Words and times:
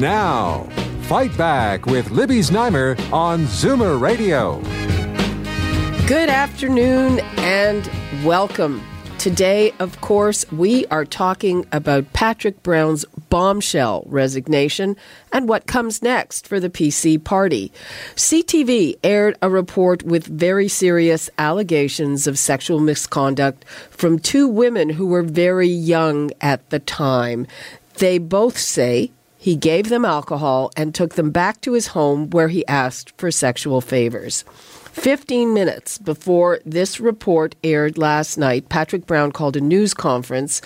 Now, 0.00 0.62
Fight 1.02 1.36
Back 1.36 1.84
with 1.84 2.10
Libby 2.10 2.38
Znaimer 2.38 2.98
on 3.12 3.42
Zoomer 3.42 4.00
Radio. 4.00 4.58
Good 6.06 6.30
afternoon 6.30 7.20
and 7.36 7.90
welcome. 8.24 8.82
Today, 9.18 9.74
of 9.78 10.00
course, 10.00 10.50
we 10.50 10.86
are 10.86 11.04
talking 11.04 11.66
about 11.70 12.10
Patrick 12.14 12.62
Brown's 12.62 13.04
bombshell 13.28 14.04
resignation 14.06 14.96
and 15.34 15.46
what 15.50 15.66
comes 15.66 16.00
next 16.00 16.48
for 16.48 16.58
the 16.58 16.70
PC 16.70 17.22
party. 17.22 17.70
CTV 18.14 18.98
aired 19.04 19.36
a 19.42 19.50
report 19.50 20.02
with 20.02 20.26
very 20.26 20.68
serious 20.68 21.28
allegations 21.36 22.26
of 22.26 22.38
sexual 22.38 22.80
misconduct 22.80 23.66
from 23.90 24.18
two 24.18 24.48
women 24.48 24.88
who 24.88 25.08
were 25.08 25.22
very 25.22 25.68
young 25.68 26.30
at 26.40 26.70
the 26.70 26.78
time. 26.78 27.46
They 27.98 28.16
both 28.16 28.56
say 28.56 29.10
he 29.40 29.56
gave 29.56 29.88
them 29.88 30.04
alcohol 30.04 30.70
and 30.76 30.94
took 30.94 31.14
them 31.14 31.30
back 31.30 31.62
to 31.62 31.72
his 31.72 31.88
home 31.88 32.28
where 32.28 32.48
he 32.48 32.66
asked 32.66 33.16
for 33.16 33.30
sexual 33.30 33.80
favors. 33.80 34.42
15 34.92 35.54
minutes 35.54 35.96
before 35.96 36.60
this 36.66 37.00
report 37.00 37.54
aired 37.64 37.96
last 37.96 38.36
night, 38.36 38.68
Patrick 38.68 39.06
Brown 39.06 39.32
called 39.32 39.56
a 39.56 39.60
news 39.62 39.94
conference 39.94 40.60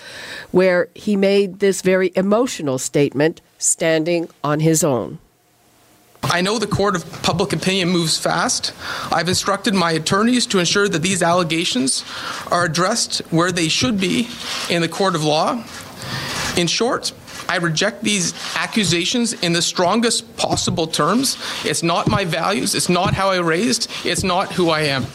where 0.51 0.89
he 0.93 1.15
made 1.15 1.59
this 1.59 1.81
very 1.81 2.11
emotional 2.17 2.77
statement 2.77 3.39
standing 3.57 4.27
on 4.43 4.59
his 4.59 4.83
own. 4.83 5.19
I 6.21 6.41
know 6.41 6.59
the 6.59 6.67
court 6.67 6.97
of 6.97 7.09
public 7.23 7.53
opinion 7.53 7.89
moves 7.89 8.17
fast. 8.17 8.73
I've 9.09 9.29
instructed 9.29 9.73
my 9.73 9.91
attorneys 9.91 10.45
to 10.47 10.59
ensure 10.59 10.89
that 10.89 11.01
these 11.01 11.23
allegations 11.23 12.03
are 12.51 12.65
addressed 12.65 13.19
where 13.31 13.53
they 13.53 13.69
should 13.69 14.01
be 14.01 14.27
in 14.69 14.81
the 14.81 14.89
court 14.89 15.15
of 15.15 15.23
law. 15.23 15.63
In 16.57 16.67
short, 16.67 17.13
I 17.47 17.57
reject 17.57 18.03
these 18.03 18.33
accusations 18.55 19.33
in 19.33 19.53
the 19.53 19.61
strongest 19.61 20.37
possible 20.37 20.87
terms. 20.87 21.37
It's 21.63 21.83
not 21.83 22.07
my 22.07 22.25
values. 22.25 22.75
It's 22.75 22.89
not 22.89 23.13
how 23.13 23.29
I 23.29 23.39
raised. 23.39 23.89
It's 24.03 24.23
not 24.23 24.53
who 24.53 24.69
I 24.69 24.81
am. 24.81 25.05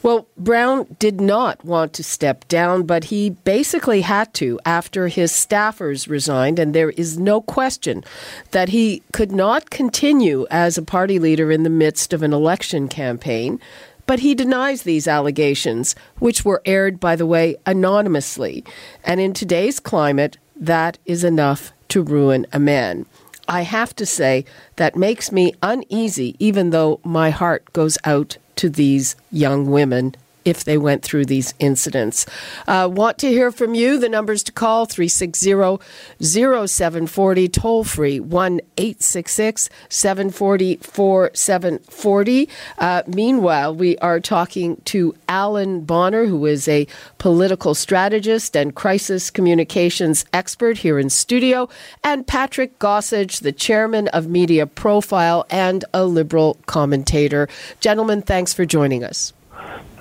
Well, 0.00 0.28
Brown 0.36 0.96
did 1.00 1.20
not 1.20 1.64
want 1.64 1.92
to 1.94 2.04
step 2.04 2.46
down, 2.46 2.84
but 2.84 3.04
he 3.04 3.30
basically 3.30 4.02
had 4.02 4.32
to 4.34 4.60
after 4.64 5.08
his 5.08 5.32
staffers 5.32 6.08
resigned, 6.08 6.60
and 6.60 6.72
there 6.72 6.90
is 6.90 7.18
no 7.18 7.40
question 7.40 8.04
that 8.52 8.68
he 8.68 9.02
could 9.12 9.32
not 9.32 9.70
continue 9.70 10.46
as 10.52 10.78
a 10.78 10.82
party 10.82 11.18
leader 11.18 11.50
in 11.50 11.64
the 11.64 11.70
midst 11.70 12.12
of 12.12 12.22
an 12.22 12.32
election 12.32 12.86
campaign. 12.86 13.58
But 14.06 14.20
he 14.20 14.34
denies 14.34 14.84
these 14.84 15.08
allegations, 15.08 15.94
which 16.18 16.44
were 16.44 16.62
aired, 16.64 17.00
by 17.00 17.14
the 17.16 17.26
way, 17.26 17.56
anonymously. 17.66 18.64
And 19.04 19.20
in 19.20 19.34
today's 19.34 19.80
climate, 19.80 20.38
that 20.58 20.98
is 21.04 21.24
enough 21.24 21.72
to 21.88 22.02
ruin 22.02 22.46
a 22.52 22.58
man. 22.58 23.06
I 23.48 23.62
have 23.62 23.96
to 23.96 24.04
say, 24.04 24.44
that 24.76 24.96
makes 24.96 25.32
me 25.32 25.54
uneasy, 25.62 26.36
even 26.38 26.70
though 26.70 27.00
my 27.02 27.30
heart 27.30 27.72
goes 27.72 27.96
out 28.04 28.36
to 28.56 28.68
these 28.68 29.16
young 29.30 29.70
women 29.70 30.14
if 30.48 30.64
they 30.64 30.78
went 30.78 31.02
through 31.02 31.26
these 31.26 31.52
incidents. 31.58 32.26
Uh, 32.66 32.88
want 32.90 33.18
to 33.18 33.28
hear 33.28 33.52
from 33.52 33.74
you? 33.74 33.98
The 33.98 34.08
numbers 34.08 34.42
to 34.44 34.52
call 34.52 34.86
360 34.86 35.78
0740, 36.20 37.48
toll 37.48 37.84
free 37.84 38.18
1 38.18 38.60
866 38.76 39.68
740 39.88 40.76
4740. 40.76 42.48
Uh, 42.78 43.02
meanwhile, 43.06 43.74
we 43.74 43.98
are 43.98 44.20
talking 44.20 44.80
to 44.86 45.14
Alan 45.28 45.82
Bonner, 45.82 46.26
who 46.26 46.46
is 46.46 46.66
a 46.66 46.86
political 47.18 47.74
strategist 47.74 48.56
and 48.56 48.74
crisis 48.74 49.30
communications 49.30 50.24
expert 50.32 50.78
here 50.78 50.98
in 50.98 51.10
studio, 51.10 51.68
and 52.02 52.26
Patrick 52.26 52.78
Gossage, 52.78 53.40
the 53.40 53.52
chairman 53.52 54.08
of 54.08 54.28
Media 54.28 54.66
Profile 54.66 55.46
and 55.50 55.84
a 55.92 56.04
liberal 56.04 56.56
commentator. 56.66 57.48
Gentlemen, 57.80 58.22
thanks 58.22 58.54
for 58.54 58.64
joining 58.64 59.04
us. 59.04 59.32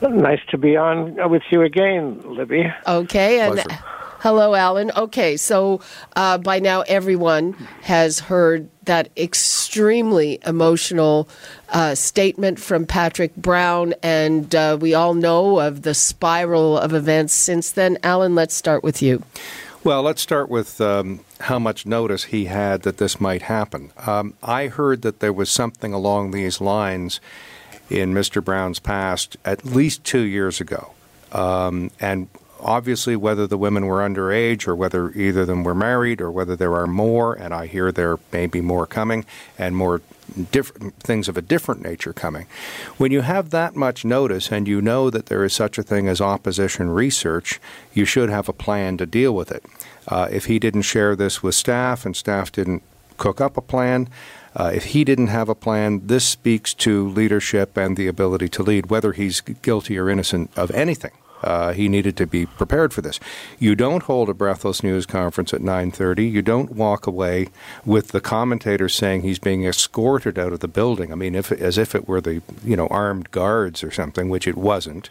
Nice 0.01 0.41
to 0.49 0.57
be 0.57 0.77
on 0.77 1.29
with 1.29 1.43
you 1.49 1.61
again, 1.61 2.21
Libby. 2.23 2.71
Okay, 2.85 3.39
and 3.39 3.55
Pleasure. 3.55 3.83
hello, 4.19 4.53
Alan. 4.53 4.91
Okay, 4.95 5.37
so 5.37 5.81
uh, 6.15 6.37
by 6.37 6.59
now 6.59 6.81
everyone 6.81 7.53
has 7.81 8.19
heard 8.19 8.69
that 8.85 9.09
extremely 9.17 10.39
emotional 10.45 11.27
uh, 11.69 11.95
statement 11.95 12.59
from 12.59 12.85
Patrick 12.85 13.35
Brown, 13.35 13.95
and 14.03 14.53
uh, 14.53 14.77
we 14.79 14.93
all 14.93 15.13
know 15.13 15.59
of 15.59 15.81
the 15.81 15.93
spiral 15.93 16.77
of 16.77 16.93
events 16.93 17.33
since 17.33 17.71
then. 17.71 17.97
Alan, 18.03 18.35
let's 18.35 18.53
start 18.53 18.83
with 18.83 19.01
you. 19.01 19.23
Well, 19.83 20.03
let's 20.03 20.21
start 20.21 20.49
with 20.49 20.79
um, 20.81 21.21
how 21.41 21.59
much 21.59 21.85
notice 21.85 22.25
he 22.25 22.45
had 22.45 22.81
that 22.83 22.97
this 22.97 23.21
might 23.21 23.43
happen. 23.43 23.91
Um, 24.05 24.33
I 24.43 24.67
heard 24.67 25.01
that 25.03 25.21
there 25.21 25.33
was 25.33 25.49
something 25.49 25.93
along 25.93 26.31
these 26.31 26.59
lines 26.61 27.19
in 27.89 28.13
Mr. 28.13 28.43
Brown's 28.43 28.79
past 28.79 29.37
at 29.45 29.65
least 29.65 30.03
two 30.03 30.21
years 30.21 30.59
ago. 30.59 30.91
Um, 31.31 31.91
and 31.99 32.27
obviously, 32.59 33.15
whether 33.15 33.47
the 33.47 33.57
women 33.57 33.85
were 33.85 33.99
underage 33.99 34.67
or 34.67 34.75
whether 34.75 35.11
either 35.11 35.41
of 35.41 35.47
them 35.47 35.63
were 35.63 35.75
married 35.75 36.21
or 36.21 36.31
whether 36.31 36.55
there 36.55 36.73
are 36.75 36.87
more, 36.87 37.33
and 37.33 37.53
I 37.53 37.67
hear 37.67 37.91
there 37.91 38.17
may 38.31 38.47
be 38.47 38.61
more 38.61 38.85
coming 38.85 39.25
and 39.57 39.75
more 39.75 40.01
different 40.51 40.95
things 41.01 41.27
of 41.27 41.37
a 41.37 41.41
different 41.41 41.81
nature 41.81 42.13
coming. 42.13 42.47
When 42.97 43.11
you 43.11 43.21
have 43.21 43.49
that 43.51 43.75
much 43.75 44.03
notice 44.03 44.51
and 44.51 44.67
you 44.67 44.81
know 44.81 45.09
that 45.09 45.27
there 45.27 45.43
is 45.43 45.53
such 45.53 45.77
a 45.77 45.83
thing 45.83 46.07
as 46.07 46.19
opposition 46.19 46.89
research, 46.89 47.59
you 47.93 48.05
should 48.05 48.29
have 48.29 48.49
a 48.49 48.53
plan 48.53 48.97
to 48.97 49.05
deal 49.05 49.33
with 49.33 49.51
it. 49.51 49.63
Uh, 50.07 50.27
if 50.31 50.45
he 50.45 50.59
didn't 50.59 50.83
share 50.83 51.15
this 51.15 51.41
with 51.41 51.55
staff 51.55 52.05
and 52.05 52.15
staff 52.15 52.51
didn't 52.51 52.83
cook 53.17 53.41
up 53.41 53.57
a 53.57 53.61
plan, 53.61 54.09
uh, 54.57 54.71
if 54.73 54.85
he 54.85 55.03
didn't 55.03 55.27
have 55.27 55.49
a 55.49 55.55
plan, 55.55 56.07
this 56.07 56.27
speaks 56.27 56.73
to 56.73 57.07
leadership 57.07 57.77
and 57.77 57.95
the 57.95 58.07
ability 58.07 58.49
to 58.49 58.63
lead, 58.63 58.87
whether 58.87 59.13
he's 59.13 59.39
guilty 59.39 59.97
or 59.97 60.09
innocent 60.09 60.49
of 60.57 60.71
anything. 60.71 61.11
Uh, 61.47 61.71
he 61.71 61.87
needed 61.87 62.17
to 62.17 62.27
be 62.27 62.45
prepared 62.45 62.93
for 62.93 62.99
this. 62.99 63.21
You 63.57 63.73
don't 63.73 64.03
hold 64.03 64.27
a 64.27 64.33
breathless 64.33 64.83
news 64.83 65.05
conference 65.05 65.53
at 65.53 65.61
9:30. 65.61 66.29
You 66.29 66.41
don't 66.41 66.71
walk 66.71 67.07
away 67.07 67.47
with 67.85 68.09
the 68.09 68.19
commentator 68.19 68.89
saying 68.89 69.21
he's 69.21 69.39
being 69.39 69.63
escorted 69.63 70.37
out 70.37 70.51
of 70.51 70.59
the 70.59 70.67
building. 70.67 71.09
I 71.09 71.15
mean, 71.15 71.35
if 71.35 71.49
as 71.53 71.77
if 71.77 71.95
it 71.95 72.05
were 72.05 72.19
the 72.19 72.41
you 72.65 72.75
know 72.75 72.87
armed 72.87 73.31
guards 73.31 73.81
or 73.81 73.91
something, 73.91 74.27
which 74.27 74.45
it 74.45 74.57
wasn't. 74.57 75.09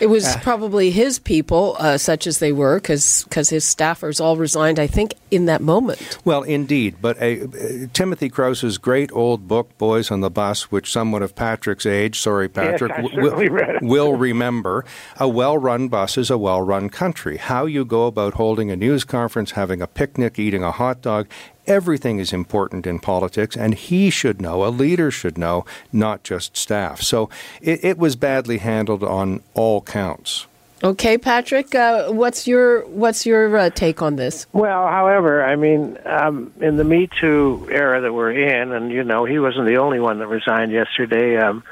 It 0.00 0.08
was 0.08 0.34
probably 0.36 0.90
his 0.90 1.18
people, 1.18 1.76
uh, 1.78 1.98
such 1.98 2.26
as 2.26 2.38
they 2.38 2.52
were, 2.52 2.76
because 2.76 3.26
his 3.50 3.64
staffers 3.66 4.18
all 4.18 4.36
resigned, 4.38 4.78
I 4.78 4.86
think, 4.86 5.14
in 5.30 5.44
that 5.44 5.60
moment. 5.60 6.18
Well, 6.24 6.42
indeed, 6.42 6.96
but 7.02 7.20
a, 7.20 7.42
uh, 7.42 7.86
Timothy 7.92 8.30
Crouse's 8.30 8.78
great 8.78 9.12
old 9.12 9.46
book, 9.46 9.76
Boys 9.76 10.10
on 10.10 10.20
the 10.22 10.30
Bus, 10.30 10.70
which 10.72 10.90
someone 10.90 11.22
of 11.22 11.34
Patrick's 11.34 11.84
age, 11.84 12.18
sorry, 12.18 12.48
Patrick, 12.48 12.92
I 12.92 13.02
w- 13.02 13.22
certainly 13.22 13.48
read 13.50 13.82
will 13.82 14.14
remember. 14.14 14.86
A 15.18 15.28
well 15.28 15.58
run 15.70 15.86
bus 15.86 16.18
is 16.18 16.30
a 16.30 16.36
well 16.36 16.60
run 16.62 16.88
country. 16.90 17.36
How 17.36 17.64
you 17.64 17.84
go 17.84 18.08
about 18.08 18.34
holding 18.34 18.72
a 18.72 18.76
news 18.76 19.04
conference, 19.04 19.52
having 19.52 19.80
a 19.80 19.86
picnic, 19.86 20.36
eating 20.36 20.64
a 20.64 20.72
hot 20.72 21.00
dog, 21.00 21.28
everything 21.64 22.18
is 22.18 22.32
important 22.32 22.88
in 22.88 22.98
politics, 22.98 23.56
and 23.56 23.74
he 23.74 24.10
should 24.10 24.40
know, 24.42 24.64
a 24.64 24.70
leader 24.70 25.12
should 25.12 25.38
know, 25.38 25.64
not 25.92 26.24
just 26.24 26.56
staff. 26.56 27.02
So 27.02 27.30
it, 27.62 27.84
it 27.84 27.98
was 27.98 28.16
badly 28.16 28.58
handled 28.58 29.04
on 29.04 29.44
all 29.54 29.80
counts. 29.80 30.48
Okay, 30.82 31.16
Patrick, 31.18 31.72
uh, 31.74 32.10
what's 32.10 32.48
your 32.48 32.84
what's 32.86 33.24
your 33.24 33.56
uh, 33.56 33.70
take 33.70 34.02
on 34.02 34.16
this? 34.16 34.46
Well, 34.52 34.88
however, 34.88 35.44
I 35.44 35.54
mean, 35.54 35.98
um, 36.04 36.52
in 36.60 36.78
the 36.78 36.84
Me 36.84 37.08
Too 37.20 37.68
era 37.70 38.00
that 38.00 38.12
we're 38.12 38.32
in, 38.32 38.72
and 38.72 38.90
you 38.90 39.04
know, 39.04 39.24
he 39.24 39.38
wasn't 39.38 39.66
the 39.68 39.76
only 39.76 40.00
one 40.00 40.18
that 40.18 40.26
resigned 40.26 40.72
yesterday. 40.72 41.36
Um, 41.36 41.62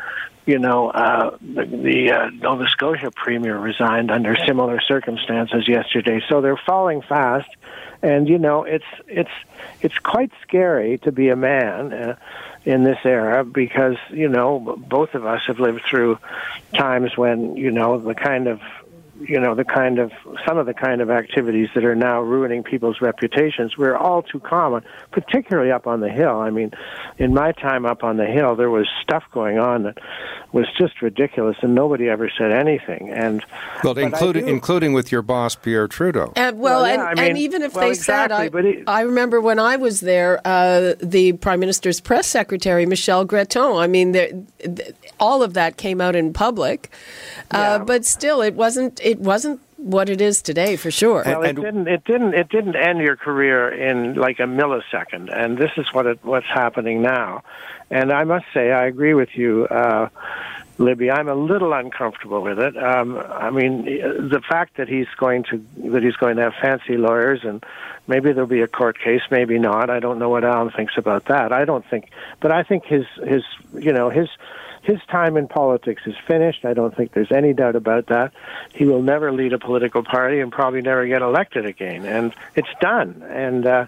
you 0.48 0.58
know, 0.58 0.88
uh, 0.88 1.36
the, 1.42 1.66
the 1.66 2.10
uh, 2.10 2.30
Nova 2.30 2.66
Scotia 2.68 3.10
premier 3.10 3.58
resigned 3.58 4.10
under 4.10 4.34
similar 4.46 4.80
circumstances 4.80 5.68
yesterday. 5.68 6.22
So 6.26 6.40
they're 6.40 6.56
falling 6.56 7.02
fast, 7.02 7.50
and 8.00 8.26
you 8.26 8.38
know, 8.38 8.64
it's 8.64 8.86
it's 9.06 9.30
it's 9.82 9.98
quite 9.98 10.32
scary 10.40 10.96
to 10.98 11.12
be 11.12 11.28
a 11.28 11.36
man. 11.36 11.92
Uh, 11.92 12.16
in 12.64 12.84
this 12.84 12.98
era 13.04 13.44
because 13.44 13.96
you 14.10 14.28
know 14.28 14.76
both 14.88 15.14
of 15.14 15.24
us 15.24 15.40
have 15.46 15.58
lived 15.58 15.80
through 15.88 16.18
times 16.74 17.16
when 17.16 17.56
you 17.56 17.70
know 17.70 17.98
the 17.98 18.14
kind 18.14 18.46
of 18.46 18.60
you 19.20 19.38
know 19.38 19.54
the 19.54 19.64
kind 19.64 19.98
of 19.98 20.12
some 20.46 20.58
of 20.58 20.66
the 20.66 20.74
kind 20.74 21.00
of 21.00 21.10
activities 21.10 21.68
that 21.74 21.84
are 21.84 21.94
now 21.94 22.20
ruining 22.20 22.62
people's 22.62 23.00
reputations 23.00 23.76
were 23.76 23.96
all 23.96 24.22
too 24.22 24.40
common 24.40 24.82
particularly 25.12 25.70
up 25.70 25.86
on 25.86 26.00
the 26.00 26.08
hill. 26.08 26.40
I 26.40 26.50
mean 26.50 26.72
in 27.18 27.34
my 27.34 27.52
time 27.52 27.86
up 27.86 28.04
on 28.04 28.16
the 28.16 28.26
hill 28.26 28.56
there 28.56 28.70
was 28.70 28.86
stuff 29.02 29.24
going 29.32 29.58
on 29.58 29.84
that 29.84 29.98
was 30.52 30.66
just 30.78 31.02
ridiculous 31.02 31.56
and 31.62 31.74
nobody 31.74 32.08
ever 32.08 32.30
said 32.36 32.52
anything 32.52 33.10
and 33.10 33.44
well 33.84 33.96
including 33.98 34.48
including 34.48 34.92
with 34.92 35.10
your 35.10 35.22
boss 35.22 35.54
pierre 35.54 35.88
trudeau. 35.88 36.32
And 36.36 36.58
well, 36.58 36.82
well 36.82 36.86
yeah, 36.86 36.94
and, 36.94 37.02
I 37.02 37.22
mean, 37.22 37.30
and, 37.30 37.38
even 37.38 37.62
if 37.62 37.74
well, 37.74 37.84
they 37.84 37.90
exactly, 37.90 38.46
said 38.46 38.54
I, 38.54 38.68
it, 38.68 38.84
I 38.86 39.00
remember 39.02 39.40
when 39.40 39.58
i 39.58 39.76
was 39.76 40.00
there 40.00 40.40
uh, 40.44 40.94
the 41.02 41.32
prime 41.32 41.60
minister's 41.60 42.00
press 42.00 42.26
secretary 42.26 42.86
michel 42.86 43.24
gratton 43.24 43.76
i 43.76 43.86
mean 43.86 44.12
there, 44.12 44.30
all 45.20 45.42
of 45.42 45.54
that 45.54 45.76
came 45.76 46.00
out 46.00 46.16
in 46.16 46.32
public. 46.32 46.90
Uh, 47.50 47.78
but 47.78 48.04
still 48.04 48.42
it 48.42 48.54
wasn't 48.54 49.00
it 49.08 49.18
wasn't 49.20 49.58
what 49.78 50.10
it 50.10 50.20
is 50.20 50.42
today 50.42 50.76
for 50.76 50.90
sure. 50.90 51.22
Well, 51.24 51.42
it 51.42 51.56
didn't. 51.56 51.88
It 51.88 52.04
didn't. 52.04 52.34
It 52.34 52.48
didn't 52.50 52.76
end 52.76 53.00
your 53.00 53.16
career 53.16 53.70
in 53.70 54.14
like 54.14 54.38
a 54.38 54.42
millisecond, 54.42 55.34
and 55.34 55.56
this 55.56 55.70
is 55.78 55.86
what 55.94 56.06
it, 56.06 56.18
what's 56.22 56.46
happening 56.46 57.00
now. 57.00 57.42
And 57.90 58.12
I 58.12 58.24
must 58.24 58.44
say, 58.52 58.70
I 58.70 58.84
agree 58.84 59.14
with 59.14 59.34
you, 59.34 59.66
uh, 59.68 60.10
Libby. 60.76 61.10
I'm 61.10 61.28
a 61.28 61.34
little 61.34 61.72
uncomfortable 61.72 62.42
with 62.42 62.58
it. 62.58 62.76
Um, 62.76 63.16
I 63.16 63.48
mean, 63.48 63.84
the 63.84 64.42
fact 64.46 64.76
that 64.76 64.88
he's 64.88 65.08
going 65.16 65.44
to 65.44 65.64
that 65.92 66.02
he's 66.02 66.16
going 66.16 66.36
to 66.36 66.42
have 66.42 66.54
fancy 66.60 66.98
lawyers, 66.98 67.44
and 67.44 67.64
maybe 68.06 68.32
there'll 68.32 68.46
be 68.46 68.60
a 68.60 68.68
court 68.68 68.98
case, 68.98 69.22
maybe 69.30 69.58
not. 69.58 69.88
I 69.88 70.00
don't 70.00 70.18
know 70.18 70.28
what 70.28 70.44
Alan 70.44 70.70
thinks 70.70 70.98
about 70.98 71.24
that. 71.26 71.50
I 71.50 71.64
don't 71.64 71.86
think, 71.86 72.10
but 72.40 72.52
I 72.52 72.62
think 72.62 72.84
his 72.84 73.06
his 73.24 73.42
you 73.72 73.92
know 73.92 74.10
his 74.10 74.28
his 74.88 75.00
time 75.10 75.36
in 75.36 75.46
politics 75.46 76.00
is 76.06 76.14
finished. 76.26 76.64
I 76.64 76.72
don't 76.72 76.96
think 76.96 77.12
there's 77.12 77.30
any 77.30 77.52
doubt 77.52 77.76
about 77.76 78.06
that. 78.06 78.32
He 78.74 78.86
will 78.86 79.02
never 79.02 79.30
lead 79.32 79.52
a 79.52 79.58
political 79.58 80.02
party 80.02 80.40
and 80.40 80.50
probably 80.50 80.80
never 80.80 81.06
get 81.06 81.20
elected 81.20 81.66
again. 81.66 82.06
And 82.06 82.34
it's 82.54 82.70
done. 82.80 83.22
And 83.28 83.66
uh, 83.66 83.86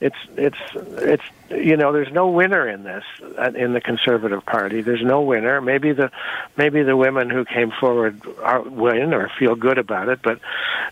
it's 0.00 0.16
it's 0.36 0.56
it's 0.74 1.22
you 1.50 1.76
know 1.76 1.92
there's 1.92 2.12
no 2.12 2.30
winner 2.30 2.68
in 2.68 2.82
this 2.82 3.04
uh, 3.38 3.52
in 3.54 3.74
the 3.74 3.82
conservative 3.82 4.44
party 4.46 4.80
there's 4.80 5.02
no 5.02 5.20
winner 5.20 5.60
maybe 5.60 5.92
the 5.92 6.10
maybe 6.56 6.82
the 6.82 6.96
women 6.96 7.28
who 7.28 7.44
came 7.44 7.70
forward 7.70 8.18
are 8.42 8.62
win 8.62 9.12
or 9.12 9.30
feel 9.38 9.54
good 9.54 9.76
about 9.76 10.08
it 10.08 10.20
but 10.22 10.40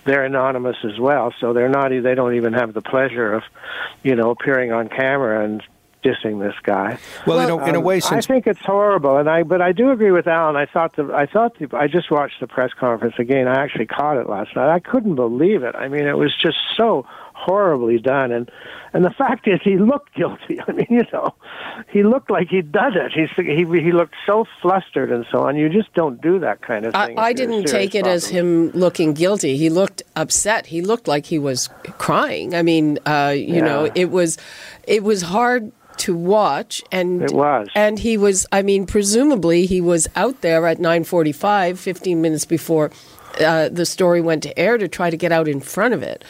they're 0.04 0.26
anonymous 0.26 0.76
as 0.84 0.98
well 0.98 1.32
so 1.40 1.54
they're 1.54 1.70
not 1.70 1.88
they 1.88 2.14
don't 2.14 2.34
even 2.34 2.52
have 2.52 2.74
the 2.74 2.82
pleasure 2.82 3.32
of 3.32 3.42
you 4.02 4.14
know 4.14 4.28
appearing 4.28 4.72
on 4.72 4.90
camera 4.90 5.42
and 5.42 5.62
dissing 6.02 6.40
this 6.40 6.54
guy. 6.62 6.98
Well, 7.26 7.40
in, 7.40 7.50
a, 7.50 7.68
in 7.68 7.74
a 7.74 7.80
way, 7.80 8.00
since 8.00 8.26
I 8.26 8.34
think 8.34 8.46
it's 8.46 8.60
horrible, 8.60 9.16
and 9.16 9.28
I 9.28 9.42
but 9.42 9.60
I 9.60 9.72
do 9.72 9.90
agree 9.90 10.10
with 10.10 10.26
Alan. 10.26 10.56
I 10.56 10.66
thought 10.66 10.96
the 10.96 11.12
I 11.14 11.26
thought 11.26 11.58
the, 11.58 11.68
I 11.76 11.86
just 11.86 12.10
watched 12.10 12.40
the 12.40 12.46
press 12.46 12.72
conference 12.72 13.14
again. 13.18 13.48
I 13.48 13.62
actually 13.62 13.86
caught 13.86 14.16
it 14.16 14.28
last 14.28 14.54
night. 14.56 14.72
I 14.72 14.80
couldn't 14.80 15.14
believe 15.14 15.62
it. 15.62 15.74
I 15.74 15.88
mean, 15.88 16.06
it 16.06 16.16
was 16.16 16.34
just 16.40 16.58
so 16.76 17.06
horribly 17.38 17.98
done, 17.98 18.32
and 18.32 18.50
and 18.92 19.04
the 19.04 19.10
fact 19.10 19.46
is, 19.46 19.60
he 19.62 19.76
looked 19.76 20.14
guilty. 20.14 20.60
I 20.68 20.72
mean, 20.72 20.86
you 20.90 21.04
know, 21.12 21.34
he 21.88 22.02
looked 22.02 22.30
like 22.30 22.48
he'd 22.48 22.72
done 22.72 22.96
it. 22.96 23.12
He's 23.12 23.30
he 23.36 23.64
he 23.64 23.92
looked 23.92 24.14
so 24.26 24.44
flustered 24.60 25.12
and 25.12 25.26
so 25.30 25.46
on. 25.46 25.56
You 25.56 25.68
just 25.68 25.92
don't 25.94 26.20
do 26.20 26.38
that 26.40 26.62
kind 26.62 26.86
of 26.86 26.94
thing. 26.94 27.18
I, 27.18 27.28
I 27.28 27.32
didn't 27.32 27.64
take 27.64 27.94
it 27.94 28.02
problem. 28.02 28.14
as 28.14 28.28
him 28.28 28.70
looking 28.70 29.14
guilty. 29.14 29.56
He 29.56 29.70
looked 29.70 30.02
upset. 30.16 30.66
He 30.66 30.82
looked 30.82 31.08
like 31.08 31.26
he 31.26 31.38
was 31.38 31.68
crying. 31.98 32.54
I 32.54 32.62
mean, 32.62 32.98
uh, 33.06 33.34
you 33.36 33.56
yeah. 33.56 33.60
know, 33.60 33.90
it 33.94 34.10
was 34.10 34.38
it 34.86 35.02
was 35.02 35.22
hard 35.22 35.72
to 35.98 36.16
watch 36.16 36.82
and 36.92 37.22
it 37.22 37.32
was. 37.32 37.68
and 37.74 37.98
he 37.98 38.16
was 38.16 38.46
i 38.52 38.62
mean 38.62 38.86
presumably 38.86 39.66
he 39.66 39.80
was 39.80 40.08
out 40.16 40.40
there 40.40 40.66
at 40.66 40.78
9:45 40.78 41.78
15 41.78 42.20
minutes 42.20 42.44
before 42.44 42.90
uh, 43.40 43.68
the 43.68 43.86
story 43.86 44.20
went 44.20 44.42
to 44.42 44.58
air 44.58 44.78
to 44.78 44.88
try 44.88 45.10
to 45.10 45.16
get 45.16 45.30
out 45.30 45.46
in 45.46 45.60
front 45.60 45.94
of 45.94 46.02
it. 46.02 46.24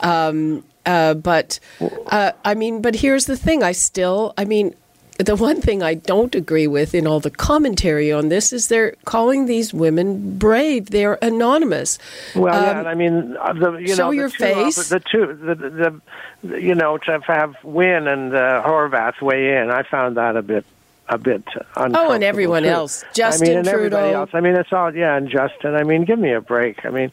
Um, 0.00 0.64
uh, 0.86 1.14
but 1.14 1.60
uh, 2.06 2.32
i 2.44 2.54
mean 2.54 2.80
but 2.82 2.96
here's 2.96 3.26
the 3.26 3.36
thing. 3.36 3.62
I 3.62 3.72
still 3.72 4.32
i 4.36 4.44
mean 4.44 4.74
the 5.18 5.34
one 5.34 5.60
thing 5.60 5.82
I 5.82 5.94
don't 5.94 6.34
agree 6.34 6.68
with 6.68 6.94
in 6.94 7.06
all 7.06 7.18
the 7.18 7.30
commentary 7.30 8.12
on 8.12 8.28
this 8.28 8.52
is 8.52 8.68
they're 8.68 8.94
calling 9.04 9.46
these 9.46 9.74
women 9.74 10.38
brave. 10.38 10.90
They're 10.90 11.18
anonymous. 11.20 11.98
Well, 12.36 12.54
um, 12.54 12.84
yeah, 12.84 12.90
I 12.90 12.94
mean, 12.94 13.36
uh, 13.36 13.52
the, 13.52 13.72
you 13.72 13.94
show 13.94 14.06
know, 14.06 14.10
your 14.12 14.30
face. 14.30 14.88
the 14.88 15.00
two, 15.00 15.26
the, 15.34 15.54
the, 15.56 16.00
the, 16.42 16.60
you 16.60 16.74
know, 16.74 16.98
to 16.98 17.20
have 17.26 17.56
Wynne 17.64 18.06
and 18.06 18.34
uh, 18.34 18.62
Horwath 18.64 19.20
weigh 19.20 19.56
in, 19.56 19.70
I 19.70 19.82
found 19.82 20.16
that 20.16 20.36
a 20.36 20.42
bit 20.42 20.64
a 21.08 21.18
bit 21.18 21.44
Oh, 21.76 22.10
and 22.10 22.22
everyone 22.24 22.62
too. 22.62 22.68
else, 22.68 23.04
Justin 23.14 23.46
I 23.46 23.50
mean, 23.50 23.58
and 23.58 23.66
Trudeau. 23.66 23.96
everybody 23.96 24.14
else. 24.14 24.30
I 24.32 24.40
mean, 24.40 24.56
it's 24.56 24.72
all 24.72 24.94
yeah, 24.94 25.16
and 25.16 25.28
Justin. 25.28 25.74
I 25.74 25.82
mean, 25.84 26.04
give 26.04 26.18
me 26.18 26.32
a 26.32 26.40
break. 26.40 26.84
I 26.84 26.90
mean, 26.90 27.10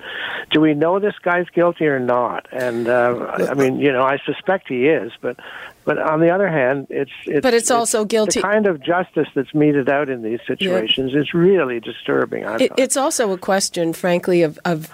do 0.51 0.59
we 0.59 0.74
know 0.74 1.00
this 1.00 1.15
guy's 1.21 1.50
guilty 1.50 1.88
or 1.88 2.00
not? 2.00 2.47
And 2.51 2.88
uh, 2.88 3.47
I 3.50 3.53
mean, 3.53 3.80
you 3.80 3.92
know, 3.92 4.03
I 4.03 4.18
suspect 4.25 4.68
he 4.68 4.88
is, 4.88 5.12
but 5.21 5.38
but 5.86 6.00
on 6.00 6.19
the 6.19 6.30
other 6.30 6.50
hand, 6.50 6.88
it's 6.89 7.12
it's 7.25 7.42
but 7.42 7.53
it's 7.53 7.71
also 7.71 8.06
guilty. 8.06 8.39
The 8.39 8.47
kind 8.47 8.68
of 8.68 8.81
justice 8.81 9.27
that's 9.36 9.53
meted 9.53 9.89
out 9.89 10.09
in 10.09 10.24
these 10.24 10.39
situations 10.48 11.13
yeah. 11.13 11.21
is 11.21 11.33
really 11.33 11.80
disturbing. 11.80 12.44
It, 12.44 12.71
it's 12.77 12.98
also 12.98 13.31
a 13.31 13.38
question, 13.38 13.94
frankly, 13.94 14.41
of 14.41 14.59
of 14.65 14.91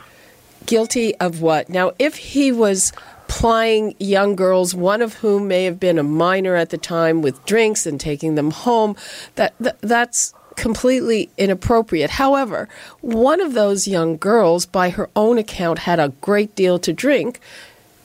guilty 0.65 1.15
of 1.15 1.41
what. 1.41 1.69
Now, 1.69 1.91
if 1.97 2.15
he 2.17 2.51
was 2.51 2.91
plying 3.31 3.95
young 3.97 4.35
girls, 4.35 4.75
one 4.75 5.01
of 5.01 5.13
whom 5.15 5.47
may 5.47 5.63
have 5.63 5.79
been 5.79 5.97
a 5.97 6.03
minor 6.03 6.53
at 6.53 6.69
the 6.69 6.77
time, 6.77 7.21
with 7.21 7.45
drinks 7.45 7.85
and 7.85 7.97
taking 7.97 8.35
them 8.35 8.51
home. 8.51 8.93
That, 9.35 9.53
that 9.61 9.79
that's 9.79 10.33
completely 10.57 11.29
inappropriate. 11.37 12.09
However, 12.09 12.67
one 12.99 13.39
of 13.39 13.53
those 13.53 13.87
young 13.87 14.17
girls, 14.17 14.65
by 14.65 14.89
her 14.89 15.09
own 15.15 15.37
account, 15.37 15.79
had 15.79 15.97
a 15.97 16.09
great 16.19 16.53
deal 16.55 16.77
to 16.79 16.91
drink, 16.91 17.39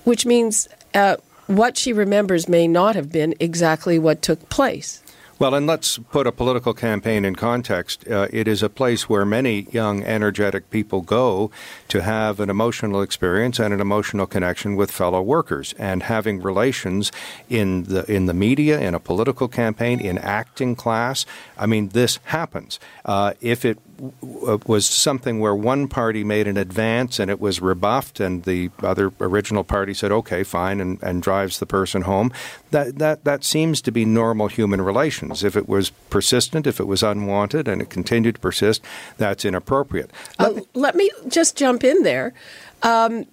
which 0.04 0.24
means 0.24 0.68
uh, 0.94 1.16
what 1.48 1.76
she 1.76 1.92
remembers 1.92 2.48
may 2.48 2.68
not 2.68 2.94
have 2.94 3.10
been 3.10 3.34
exactly 3.40 3.98
what 3.98 4.22
took 4.22 4.48
place. 4.48 5.02
Well, 5.38 5.54
and 5.54 5.66
let's 5.66 5.98
put 5.98 6.26
a 6.26 6.32
political 6.32 6.72
campaign 6.72 7.26
in 7.26 7.36
context. 7.36 8.08
Uh, 8.08 8.26
it 8.32 8.48
is 8.48 8.62
a 8.62 8.70
place 8.70 9.06
where 9.06 9.26
many 9.26 9.66
young, 9.70 10.02
energetic 10.02 10.70
people 10.70 11.02
go 11.02 11.50
to 11.88 12.00
have 12.00 12.40
an 12.40 12.48
emotional 12.48 13.02
experience 13.02 13.58
and 13.58 13.74
an 13.74 13.80
emotional 13.82 14.26
connection 14.26 14.76
with 14.76 14.90
fellow 14.90 15.20
workers. 15.20 15.74
And 15.78 16.04
having 16.04 16.40
relations 16.40 17.12
in 17.50 17.84
the 17.84 18.10
in 18.10 18.24
the 18.24 18.32
media, 18.32 18.80
in 18.80 18.94
a 18.94 19.00
political 19.00 19.46
campaign, 19.46 20.00
in 20.00 20.16
acting 20.16 20.74
class. 20.74 21.26
I 21.58 21.66
mean, 21.66 21.90
this 21.90 22.18
happens. 22.24 22.80
Uh, 23.04 23.34
if 23.42 23.66
it 23.66 23.78
was 24.20 24.86
something 24.86 25.40
where 25.40 25.54
one 25.54 25.88
party 25.88 26.24
made 26.24 26.46
an 26.46 26.56
advance 26.56 27.18
and 27.18 27.30
it 27.30 27.40
was 27.40 27.60
rebuffed, 27.60 28.20
and 28.20 28.44
the 28.44 28.70
other 28.82 29.12
original 29.20 29.64
party 29.64 29.94
said, 29.94 30.12
"Okay, 30.12 30.42
fine," 30.42 30.80
and, 30.80 31.02
and 31.02 31.22
drives 31.22 31.58
the 31.58 31.66
person 31.66 32.02
home. 32.02 32.32
That 32.70 32.98
that 32.98 33.24
that 33.24 33.44
seems 33.44 33.80
to 33.82 33.90
be 33.90 34.04
normal 34.04 34.48
human 34.48 34.80
relations. 34.80 35.44
If 35.44 35.56
it 35.56 35.68
was 35.68 35.90
persistent, 36.10 36.66
if 36.66 36.80
it 36.80 36.86
was 36.86 37.02
unwanted, 37.02 37.68
and 37.68 37.80
it 37.80 37.90
continued 37.90 38.36
to 38.36 38.40
persist, 38.40 38.82
that's 39.18 39.44
inappropriate. 39.44 40.10
Let, 40.38 40.50
uh, 40.50 40.54
me, 40.54 40.62
let 40.74 40.94
me 40.94 41.10
just 41.28 41.56
jump 41.56 41.84
in 41.84 42.02
there. 42.02 42.34
Um, 42.82 43.26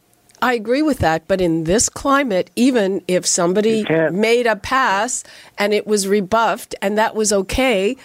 I 0.44 0.56
agree 0.56 0.82
with 0.82 1.00
that, 1.00 1.26
but 1.30 1.40
in 1.40 1.64
this 1.64 1.88
climate, 1.88 2.52
even 2.58 3.02
if 3.08 3.26
somebody 3.26 3.86
made 4.12 4.46
a 4.46 4.58
pass 4.58 5.24
and 5.58 5.74
it 5.74 5.88
was 5.88 6.06
rebuffed 6.06 6.76
and 6.82 6.98
that 6.98 7.16
was 7.16 7.32
okay, 7.32 7.96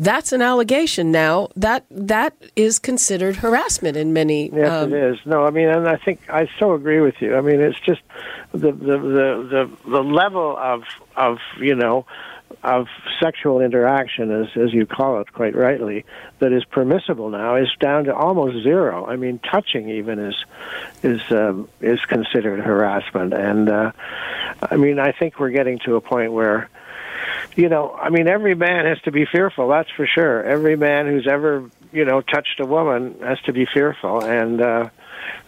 that's 0.00 0.32
an 0.32 0.40
allegation 0.40 1.12
now. 1.12 1.48
That 1.54 1.84
that 1.90 2.34
is 2.56 2.78
considered 2.78 3.36
harassment 3.36 3.96
in 3.96 4.12
many. 4.12 4.50
Yes, 4.50 4.70
um, 4.70 4.92
it 4.92 5.02
is. 5.02 5.18
No, 5.26 5.44
I 5.44 5.50
mean, 5.50 5.68
and 5.68 5.86
I 5.86 5.96
think 5.96 6.20
I 6.30 6.48
so 6.58 6.72
agree 6.72 7.00
with 7.00 7.20
you. 7.20 7.36
I 7.36 7.42
mean, 7.42 7.60
it's 7.60 7.78
just 7.78 8.00
the 8.52 8.72
the 8.72 8.98
the 8.98 9.70
the, 9.84 9.90
the 9.90 10.02
level 10.02 10.56
of 10.56 10.84
of 11.16 11.38
you 11.58 11.74
know 11.74 12.06
of 12.62 12.88
sexual 13.20 13.60
interaction, 13.60 14.30
as 14.30 14.48
as 14.56 14.72
you 14.72 14.86
call 14.86 15.20
it, 15.20 15.32
quite 15.34 15.54
rightly, 15.54 16.06
that 16.38 16.52
is 16.52 16.64
permissible 16.64 17.28
now 17.28 17.56
is 17.56 17.68
down 17.78 18.04
to 18.04 18.14
almost 18.14 18.62
zero. 18.62 19.06
I 19.06 19.16
mean, 19.16 19.38
touching 19.38 19.90
even 19.90 20.18
is 20.18 20.44
is 21.02 21.20
um, 21.30 21.68
is 21.82 22.00
considered 22.06 22.60
harassment, 22.60 23.34
and 23.34 23.68
uh, 23.68 23.92
I 24.62 24.76
mean, 24.76 24.98
I 24.98 25.12
think 25.12 25.38
we're 25.38 25.50
getting 25.50 25.78
to 25.80 25.96
a 25.96 26.00
point 26.00 26.32
where 26.32 26.70
you 27.56 27.68
know, 27.68 27.92
I 27.92 28.10
mean, 28.10 28.28
every 28.28 28.54
man 28.54 28.86
has 28.86 29.00
to 29.02 29.12
be 29.12 29.26
fearful. 29.26 29.68
That's 29.68 29.90
for 29.90 30.06
sure. 30.06 30.42
Every 30.42 30.76
man 30.76 31.06
who's 31.06 31.26
ever, 31.26 31.70
you 31.92 32.04
know, 32.04 32.20
touched 32.20 32.60
a 32.60 32.66
woman 32.66 33.16
has 33.22 33.40
to 33.42 33.52
be 33.52 33.66
fearful. 33.66 34.24
And 34.24 34.60
uh, 34.60 34.90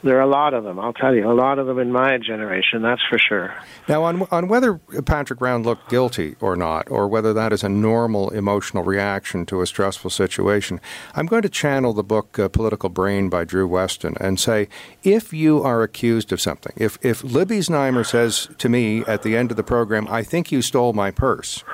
there 0.03 0.19
are 0.19 0.23
a 0.23 0.27
lot 0.27 0.55
of 0.55 0.65
them. 0.65 0.81
I'll 0.81 0.93
tell 0.93 1.15
you, 1.15 1.31
a 1.31 1.33
lot 1.33 1.59
of 1.59 1.67
them 1.67 1.79
in 1.79 1.93
my 1.93 2.19
generation. 2.19 2.83
That's 2.83 3.03
for 3.09 3.19
sure. 3.19 3.55
Now, 3.89 4.03
on 4.05 4.23
on 4.31 4.49
whether 4.49 4.75
Patrick 5.05 5.39
Brown 5.39 5.63
looked 5.63 5.89
guilty 5.89 6.37
or 6.41 6.57
not, 6.57 6.91
or 6.91 7.09
whether 7.09 7.33
that 7.33 7.53
is 7.53 7.63
a 7.63 7.69
normal 7.69 8.31
emotional 8.31 8.85
reaction 8.85 9.47
to 9.47 9.61
a 9.61 9.67
stressful 9.67 10.11
situation, 10.11 10.81
I'm 11.15 11.27
going 11.27 11.43
to 11.43 11.49
channel 11.49 11.93
the 11.93 12.03
book 12.03 12.39
uh, 12.39 12.49
"Political 12.49 12.91
Brain" 12.91 13.29
by 13.29 13.45
Drew 13.45 13.69
Westen 13.69 14.17
and 14.21 14.39
say, 14.39 14.69
if 15.03 15.33
you 15.33 15.63
are 15.63 15.83
accused 15.83 16.33
of 16.33 16.41
something, 16.41 16.73
if 16.77 16.99
if 17.03 17.23
Libby 17.25 17.59
Znaimer 17.59 18.07
says 18.07 18.49
to 18.59 18.69
me 18.69 19.05
at 19.07 19.23
the 19.23 19.37
end 19.37 19.51
of 19.51 19.57
the 19.57 19.63
program, 19.63 20.07
"I 20.11 20.23
think 20.23 20.53
you 20.53 20.63
stole 20.63 20.93
my 20.93 21.11
purse," 21.11 21.65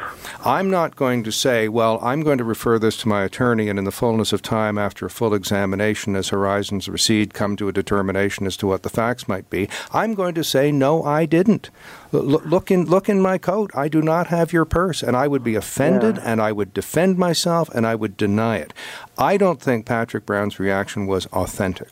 I'm 0.45 0.71
not 0.71 0.97
going 0.97 1.25
to 1.25 1.33
say, 1.33 1.69
"Well, 1.69 1.99
I'm 2.03 2.23
going 2.23 2.39
to 2.39 2.45
refer 2.45 2.79
this 2.79 2.97
to 2.99 3.09
my 3.09 3.23
attorney," 3.25 3.69
and 3.69 3.79
in 3.79 3.85
the 3.85 3.93
fullness 3.93 4.33
of 4.33 4.43
time, 4.43 4.79
after 4.79 5.07
a 5.07 5.11
full 5.11 5.35
examination, 5.35 6.17
as 6.17 6.29
horizons 6.29 6.89
recede, 6.89 7.35
come 7.35 7.57
to 7.57 7.69
a 7.69 7.73
determination 7.73 7.98
as 8.47 8.57
to 8.59 8.67
what 8.67 8.83
the 8.83 8.89
facts 8.91 9.27
might 9.29 9.49
be. 9.51 9.69
I'm 9.93 10.15
going 10.15 10.35
to 10.35 10.45
say, 10.45 10.71
"No, 10.73 11.03
I 11.05 11.27
didn't." 11.27 11.71
Look, 12.13 12.45
look 12.47 12.71
in 12.71 12.85
look 12.87 13.09
in 13.09 13.21
my 13.21 13.39
coat. 13.39 13.71
I 13.75 13.89
do 13.89 14.01
not 14.03 14.29
have 14.29 14.53
your 14.53 14.65
purse, 14.65 15.03
and 15.03 15.17
I 15.17 15.27
would 15.29 15.43
be 15.45 15.55
offended, 15.55 16.17
Yeah. 16.17 16.23
and 16.25 16.41
I 16.41 16.53
would 16.53 16.73
defend 16.75 17.19
myself, 17.19 17.69
and 17.75 17.87
I 17.87 17.95
would 17.95 18.17
deny 18.17 18.57
it. 18.57 18.73
I 19.17 19.37
don't 19.37 19.61
think 19.61 19.87
Patrick 19.87 20.25
Brown's 20.27 20.59
reaction 20.59 21.07
was 21.07 21.27
authentic. 21.27 21.89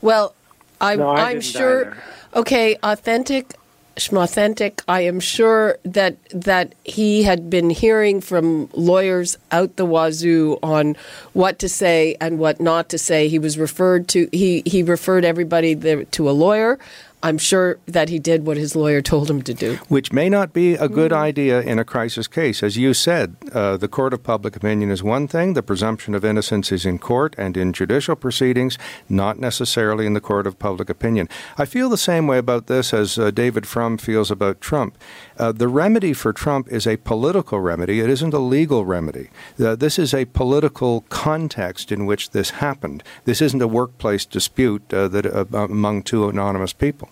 Well, 0.00 0.34
I, 0.80 0.96
No, 0.96 1.08
I 1.10 1.22
I'm 1.30 1.32
didn't 1.34 1.44
sure. 1.44 1.80
either. 1.82 1.96
Okay, 2.36 2.76
authentic, 2.82 3.54
schmauthentic. 3.96 4.82
I 4.88 5.02
am 5.02 5.20
sure 5.20 5.78
that 5.84 6.16
that 6.30 6.74
he 6.84 7.22
had 7.22 7.48
been 7.50 7.70
hearing 7.70 8.20
from 8.20 8.68
lawyers 8.72 9.36
out 9.50 9.76
the 9.76 9.84
wazoo 9.84 10.58
on 10.62 10.96
what 11.32 11.58
to 11.60 11.68
say 11.68 12.16
and 12.20 12.38
what 12.38 12.60
not 12.60 12.88
to 12.90 12.98
say. 12.98 13.28
He 13.28 13.38
was 13.38 13.58
referred 13.58 14.08
to. 14.08 14.28
He 14.32 14.62
he 14.66 14.82
referred 14.82 15.24
everybody 15.24 15.74
there 15.74 16.04
to 16.04 16.28
a 16.28 16.32
lawyer. 16.32 16.78
I'm 17.24 17.38
sure 17.38 17.78
that 17.86 18.08
he 18.10 18.18
did 18.18 18.46
what 18.46 18.56
his 18.58 18.76
lawyer 18.76 19.00
told 19.02 19.30
him 19.30 19.40
to 19.42 19.54
do. 19.54 19.78
which 19.88 20.12
may 20.12 20.28
not 20.28 20.52
be 20.52 20.74
a 20.74 20.88
good 20.88 21.10
Mm-hmm. 21.10 21.30
idea 21.30 21.60
in 21.62 21.78
a 21.78 21.84
crisis 21.84 22.26
case. 22.28 22.62
As 22.62 22.76
you 22.76 22.92
said, 22.94 23.36
uh, 23.52 23.76
the 23.84 23.88
court 23.88 24.12
of 24.14 24.22
public 24.22 24.54
opinion 24.56 24.90
is 24.90 25.02
one 25.02 25.26
thing, 25.26 25.54
the 25.54 25.62
presumption 25.62 26.14
of 26.14 26.24
innocence 26.24 26.70
is 26.70 26.84
in 26.84 26.98
court 26.98 27.34
and 27.38 27.56
in 27.56 27.72
judicial 27.72 28.14
proceedings, 28.16 28.78
not 29.08 29.38
necessarily 29.38 30.04
in 30.06 30.14
the 30.14 30.20
court 30.20 30.46
of 30.46 30.58
public 30.58 30.88
opinion. 30.90 31.28
I 31.56 31.64
feel 31.64 31.88
the 31.88 31.96
same 32.10 32.26
way 32.26 32.38
about 32.38 32.66
this 32.66 32.92
as 32.94 33.18
uh, 33.18 33.30
David 33.30 33.66
Frum 33.66 33.96
feels 33.98 34.30
about 34.30 34.60
Trump. 34.60 34.92
Uh, 35.38 35.52
the 35.52 35.68
remedy 35.68 36.12
for 36.12 36.32
Trump 36.32 36.68
is 36.68 36.86
a 36.86 36.96
political 36.98 37.60
remedy, 37.60 38.00
it 38.00 38.10
isn't 38.10 38.34
a 38.34 38.38
legal 38.38 38.84
remedy. 38.84 39.30
Uh, 39.58 39.74
this 39.74 39.98
is 39.98 40.14
a 40.14 40.24
political 40.26 41.02
context 41.08 41.90
in 41.90 42.06
which 42.06 42.30
this 42.30 42.50
happened. 42.50 43.02
This 43.24 43.40
isn't 43.42 43.60
a 43.60 43.68
workplace 43.68 44.24
dispute 44.24 44.92
uh, 44.92 45.08
that 45.08 45.26
uh, 45.26 45.44
among 45.52 46.02
two 46.02 46.28
anonymous 46.28 46.72
people. 46.72 47.10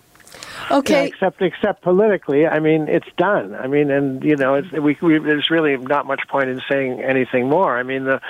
Yeah, 0.69 0.77
Okay, 0.77 1.07
except 1.07 1.41
except 1.41 1.81
politically, 1.81 2.47
I 2.47 2.59
mean, 2.59 2.87
it's 2.87 3.07
done. 3.17 3.53
I 3.55 3.67
mean, 3.67 3.91
and 3.91 4.23
you 4.23 4.35
know, 4.35 4.55
it's, 4.55 4.71
we, 4.71 4.97
we 5.01 5.17
there's 5.19 5.49
really 5.49 5.77
not 5.77 6.05
much 6.05 6.27
point 6.27 6.49
in 6.49 6.61
saying 6.69 7.01
anything 7.01 7.49
more. 7.49 7.77
I 7.77 7.83
mean, 7.83 8.05
the, 8.05 8.21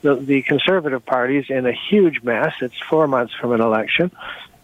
the 0.00 0.14
the 0.14 0.42
conservative 0.42 1.04
party's 1.04 1.50
in 1.50 1.66
a 1.66 1.72
huge 1.72 2.22
mess. 2.22 2.54
It's 2.60 2.78
four 2.78 3.06
months 3.06 3.34
from 3.34 3.52
an 3.52 3.60
election. 3.60 4.10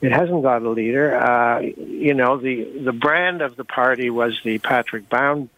It 0.00 0.12
hasn't 0.12 0.42
got 0.42 0.62
a 0.62 0.70
leader. 0.70 1.16
Uh, 1.16 1.60
you 1.60 2.14
know, 2.14 2.38
the 2.38 2.64
the 2.84 2.92
brand 2.92 3.42
of 3.42 3.56
the 3.56 3.64
party 3.64 4.10
was 4.10 4.38
the 4.44 4.58
Patrick 4.58 5.08
Brown 5.08 5.48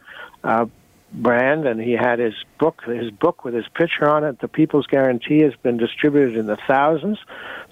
uh, 0.43 0.67
brand, 1.13 1.67
and 1.67 1.81
he 1.81 1.93
had 1.93 2.19
his 2.19 2.35
book, 2.59 2.83
his 2.85 3.11
book 3.11 3.45
with 3.45 3.55
his 3.55 3.67
picture 3.75 4.09
on 4.09 4.25
it. 4.25 4.41
The 4.41 4.49
People's 4.49 4.87
Guarantee 4.87 5.41
has 5.41 5.55
been 5.63 5.77
distributed 5.77 6.37
in 6.37 6.47
the 6.47 6.57
thousands. 6.57 7.19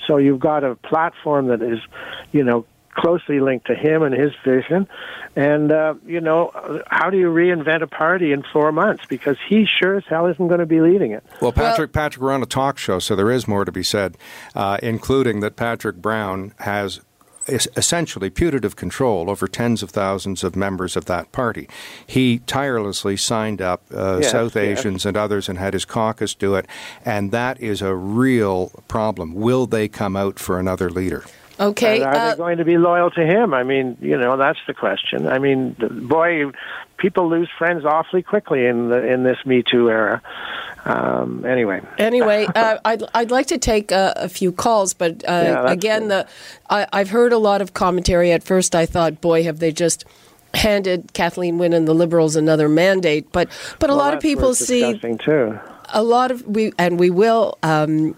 So 0.07 0.17
you've 0.19 0.41
got 0.41 0.65
a 0.65 0.75
platform 0.75 1.49
that 1.49 1.63
is, 1.63 1.81
you 2.33 2.45
know, 2.45 2.67
closely 2.99 3.41
linked 3.41 3.67
to 3.69 3.75
him 3.75 4.03
and 4.03 4.15
his 4.15 4.33
vision. 4.45 4.89
And 5.37 5.71
uh, 5.71 5.95
you 6.05 6.21
know, 6.21 6.51
how 6.89 7.11
do 7.11 7.17
you 7.17 7.29
reinvent 7.29 7.83
a 7.83 7.87
party 7.87 8.33
in 8.33 8.43
four 8.43 8.73
months? 8.73 9.05
Because 9.09 9.37
he 9.49 9.67
sure 9.67 9.97
as 9.97 10.05
hell 10.09 10.27
isn't 10.27 10.49
going 10.49 10.61
to 10.61 10.67
be 10.67 10.81
leading 10.81 11.13
it. 11.13 11.25
Well, 11.41 11.53
Patrick, 11.53 11.93
Patrick, 11.93 12.23
we're 12.23 12.33
on 12.33 12.43
a 12.43 12.47
talk 12.47 12.77
show, 12.79 12.99
so 12.99 13.15
there 13.15 13.31
is 13.31 13.47
more 13.47 13.65
to 13.65 13.73
be 13.73 13.83
said, 13.83 14.17
uh, 14.55 14.79
including 14.83 15.41
that 15.41 15.57
Patrick 15.57 15.97
Brown 15.97 16.55
has 16.59 17.01
essentially 17.49 18.31
putative 18.31 18.77
control 18.77 19.31
over 19.31 19.49
tens 19.49 19.83
of 19.83 19.91
thousands 19.91 20.45
of 20.45 20.55
members 20.55 20.97
of 20.97 21.07
that 21.07 21.33
party. 21.33 21.69
He 22.07 22.41
tirelessly 22.41 23.17
signed 23.17 23.63
up 23.63 23.83
uh, 23.93 24.19
Yes, 24.21 24.33
South 24.33 24.55
yes. 24.55 24.81
Asians 24.81 25.07
and 25.07 25.17
others 25.17 25.49
and 25.49 25.59
had 25.59 25.73
his 25.73 25.85
caucus 25.85 26.35
do 26.35 26.55
it, 26.57 26.67
and 27.05 27.31
that 27.31 27.61
is 27.61 27.81
a 27.81 27.95
real 27.95 28.71
problem. 28.89 29.35
Will 29.35 29.67
they 29.67 29.89
come 29.89 30.17
out 30.17 30.39
for 30.39 30.59
another 30.59 30.91
leader? 30.91 31.25
Okay. 31.59 31.97
And 31.97 32.05
are 32.05 32.15
uh, 32.15 32.31
they 32.31 32.37
going 32.37 32.59
to 32.59 32.65
be 32.65 32.79
loyal 32.79 33.11
to 33.13 33.25
him? 33.25 33.55
I 33.55 33.63
mean, 33.63 33.97
you 34.01 34.17
know, 34.17 34.37
that's 34.37 34.59
the 34.67 34.75
question. 34.75 35.27
I 35.27 35.39
mean, 35.39 35.77
boy, 35.79 36.51
people 36.99 37.29
lose 37.29 37.49
friends 37.57 37.85
awfully 37.85 38.23
quickly 38.23 38.67
in 38.67 38.89
the 38.89 39.05
in 39.07 39.23
this 39.23 39.39
Me 39.47 39.63
Too 39.63 39.91
era. 39.91 40.23
Um, 40.85 41.45
anyway, 41.45 41.83
Anyway, 41.99 42.47
uh, 42.55 42.79
I'd 42.85 43.03
I'd 43.15 43.31
like 43.31 43.47
to 43.47 43.59
take 43.59 43.93
uh, 43.93 44.15
a 44.17 44.29
few 44.29 44.53
calls, 44.53 44.95
but 44.95 45.25
uh, 45.25 45.43
Yeah, 45.45 45.71
again, 45.71 46.03
good. 46.03 46.11
the 46.11 46.29
I, 46.71 46.87
I've 46.93 47.11
heard 47.11 47.33
a 47.33 47.39
lot 47.39 47.61
of 47.63 47.75
commentary. 47.75 48.33
At 48.33 48.43
first, 48.43 48.75
I 48.75 48.87
thought, 48.87 49.21
boy, 49.21 49.45
have 49.45 49.59
they 49.59 49.73
just 49.73 50.05
handed 50.55 51.13
Kathleen 51.13 51.59
Wynne 51.59 51.73
and 51.73 51.87
the 51.87 51.95
Liberals 51.95 52.37
another 52.37 52.69
mandate? 52.69 53.31
But 53.33 53.49
but 53.79 53.91
a 53.91 53.93
well, 53.93 53.99
lot 53.99 54.15
of 54.15 54.21
people 54.21 54.55
see 54.55 54.99
too. 54.99 55.59
a 55.91 56.03
lot 56.03 56.31
of 56.31 56.47
we 56.47 56.73
and 56.79 56.99
we 56.99 57.11
will. 57.11 57.59
Um, 57.63 58.17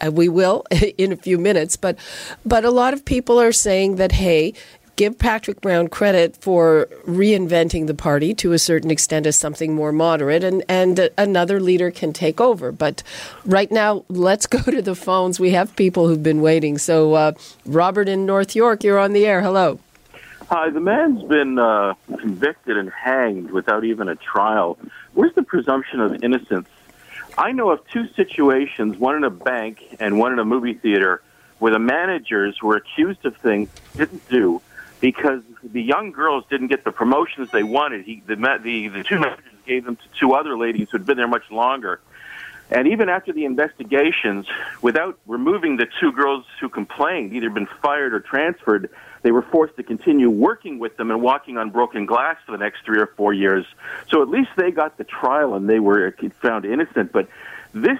and 0.00 0.16
we 0.16 0.28
will 0.28 0.64
in 0.98 1.12
a 1.12 1.16
few 1.16 1.38
minutes, 1.38 1.76
but 1.76 1.98
but 2.44 2.64
a 2.64 2.70
lot 2.70 2.94
of 2.94 3.04
people 3.04 3.40
are 3.40 3.52
saying 3.52 3.96
that 3.96 4.12
hey, 4.12 4.54
give 4.98 5.16
Patrick 5.16 5.60
Brown 5.60 5.86
credit 5.86 6.36
for 6.36 6.88
reinventing 7.06 7.86
the 7.86 7.94
party 7.94 8.34
to 8.34 8.52
a 8.52 8.58
certain 8.58 8.90
extent 8.90 9.26
as 9.26 9.36
something 9.36 9.74
more 9.74 9.92
moderate, 9.92 10.42
and 10.42 10.64
and 10.68 11.08
another 11.16 11.60
leader 11.60 11.90
can 11.90 12.12
take 12.12 12.40
over. 12.40 12.72
But 12.72 13.02
right 13.46 13.70
now, 13.70 14.04
let's 14.08 14.46
go 14.46 14.58
to 14.60 14.82
the 14.82 14.96
phones. 14.96 15.40
We 15.40 15.52
have 15.52 15.74
people 15.76 16.08
who've 16.08 16.22
been 16.22 16.42
waiting. 16.42 16.78
So, 16.78 17.14
uh, 17.14 17.32
Robert 17.64 18.08
in 18.08 18.26
North 18.26 18.54
York, 18.56 18.84
you're 18.84 18.98
on 18.98 19.12
the 19.12 19.24
air. 19.26 19.40
Hello. 19.40 19.78
Hi, 20.50 20.70
the 20.70 20.80
man's 20.80 21.22
been 21.24 21.58
uh, 21.58 21.92
convicted 22.18 22.78
and 22.78 22.90
hanged 22.90 23.50
without 23.50 23.84
even 23.84 24.08
a 24.08 24.16
trial. 24.16 24.78
Where's 25.12 25.34
the 25.34 25.42
presumption 25.42 26.00
of 26.00 26.24
innocence? 26.24 26.68
I 27.38 27.52
know 27.52 27.70
of 27.70 27.86
two 27.86 28.08
situations, 28.16 28.98
one 28.98 29.14
in 29.14 29.22
a 29.22 29.30
bank 29.30 29.96
and 30.00 30.18
one 30.18 30.32
in 30.32 30.40
a 30.40 30.44
movie 30.44 30.74
theater, 30.74 31.22
where 31.60 31.72
the 31.72 31.78
managers 31.78 32.60
were 32.60 32.74
accused 32.74 33.24
of 33.24 33.36
things 33.36 33.68
they 33.94 34.04
didn't 34.04 34.28
do 34.28 34.60
because 34.98 35.42
the 35.62 35.80
young 35.80 36.10
girls 36.10 36.44
didn't 36.50 36.66
get 36.66 36.82
the 36.82 36.90
promotions 36.90 37.52
they 37.52 37.62
wanted. 37.62 38.04
He, 38.04 38.24
the, 38.26 38.34
the, 38.34 38.88
the 38.88 39.04
two 39.04 39.20
managers 39.20 39.44
gave 39.66 39.84
them 39.84 39.94
to 39.94 40.02
two 40.18 40.32
other 40.32 40.58
ladies 40.58 40.88
who 40.90 40.98
had 40.98 41.06
been 41.06 41.16
there 41.16 41.28
much 41.28 41.48
longer. 41.52 42.00
And 42.70 42.88
even 42.88 43.08
after 43.08 43.32
the 43.32 43.44
investigations, 43.44 44.46
without 44.82 45.18
removing 45.26 45.76
the 45.76 45.86
two 46.00 46.12
girls 46.12 46.44
who 46.60 46.68
complained, 46.68 47.32
either 47.32 47.48
been 47.50 47.68
fired 47.82 48.12
or 48.12 48.20
transferred, 48.20 48.90
they 49.22 49.30
were 49.30 49.42
forced 49.42 49.76
to 49.76 49.82
continue 49.82 50.30
working 50.30 50.78
with 50.78 50.96
them 50.96 51.10
and 51.10 51.22
walking 51.22 51.56
on 51.56 51.70
broken 51.70 52.06
glass 52.06 52.36
for 52.44 52.52
the 52.52 52.58
next 52.58 52.84
three 52.84 52.98
or 52.98 53.06
four 53.06 53.32
years. 53.32 53.66
So 54.08 54.22
at 54.22 54.28
least 54.28 54.50
they 54.56 54.70
got 54.70 54.98
the 54.98 55.04
trial 55.04 55.54
and 55.54 55.68
they 55.68 55.80
were 55.80 56.14
found 56.40 56.64
innocent. 56.64 57.10
But 57.10 57.28
this, 57.72 57.98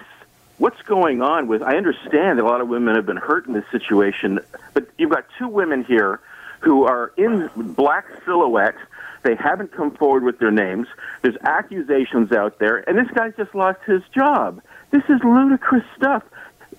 what's 0.59 0.81
going 0.83 1.23
on 1.23 1.49
with, 1.49 1.63
I 1.63 1.77
understand 1.77 2.39
that 2.39 2.45
a 2.45 2.49
lot 2.49 2.61
of 2.61 2.69
women 2.69 2.95
have 2.95 3.07
been 3.07 3.17
hurt 3.17 3.47
in 3.47 3.55
this 3.55 3.65
situation, 3.73 4.41
but 4.75 4.87
you've 4.99 5.11
got 5.11 5.25
two 5.39 5.49
women 5.49 5.83
here 5.85 6.21
who 6.61 6.85
are 6.85 7.13
in 7.17 7.49
black 7.57 8.05
silhouette. 8.25 8.77
They 9.23 9.35
haven't 9.35 9.73
come 9.73 9.91
forward 9.93 10.23
with 10.25 10.39
their 10.39 10.51
names. 10.51 10.87
There's 11.23 11.37
accusations 11.43 12.33
out 12.33 12.59
there, 12.59 12.79
and 12.89 12.97
this 12.99 13.09
guy's 13.15 13.35
just 13.37 13.55
lost 13.55 13.81
his 13.87 14.03
job. 14.15 14.63
This 14.91 15.03
is 15.09 15.21
ludicrous 15.25 15.85
stuff. 15.97 16.23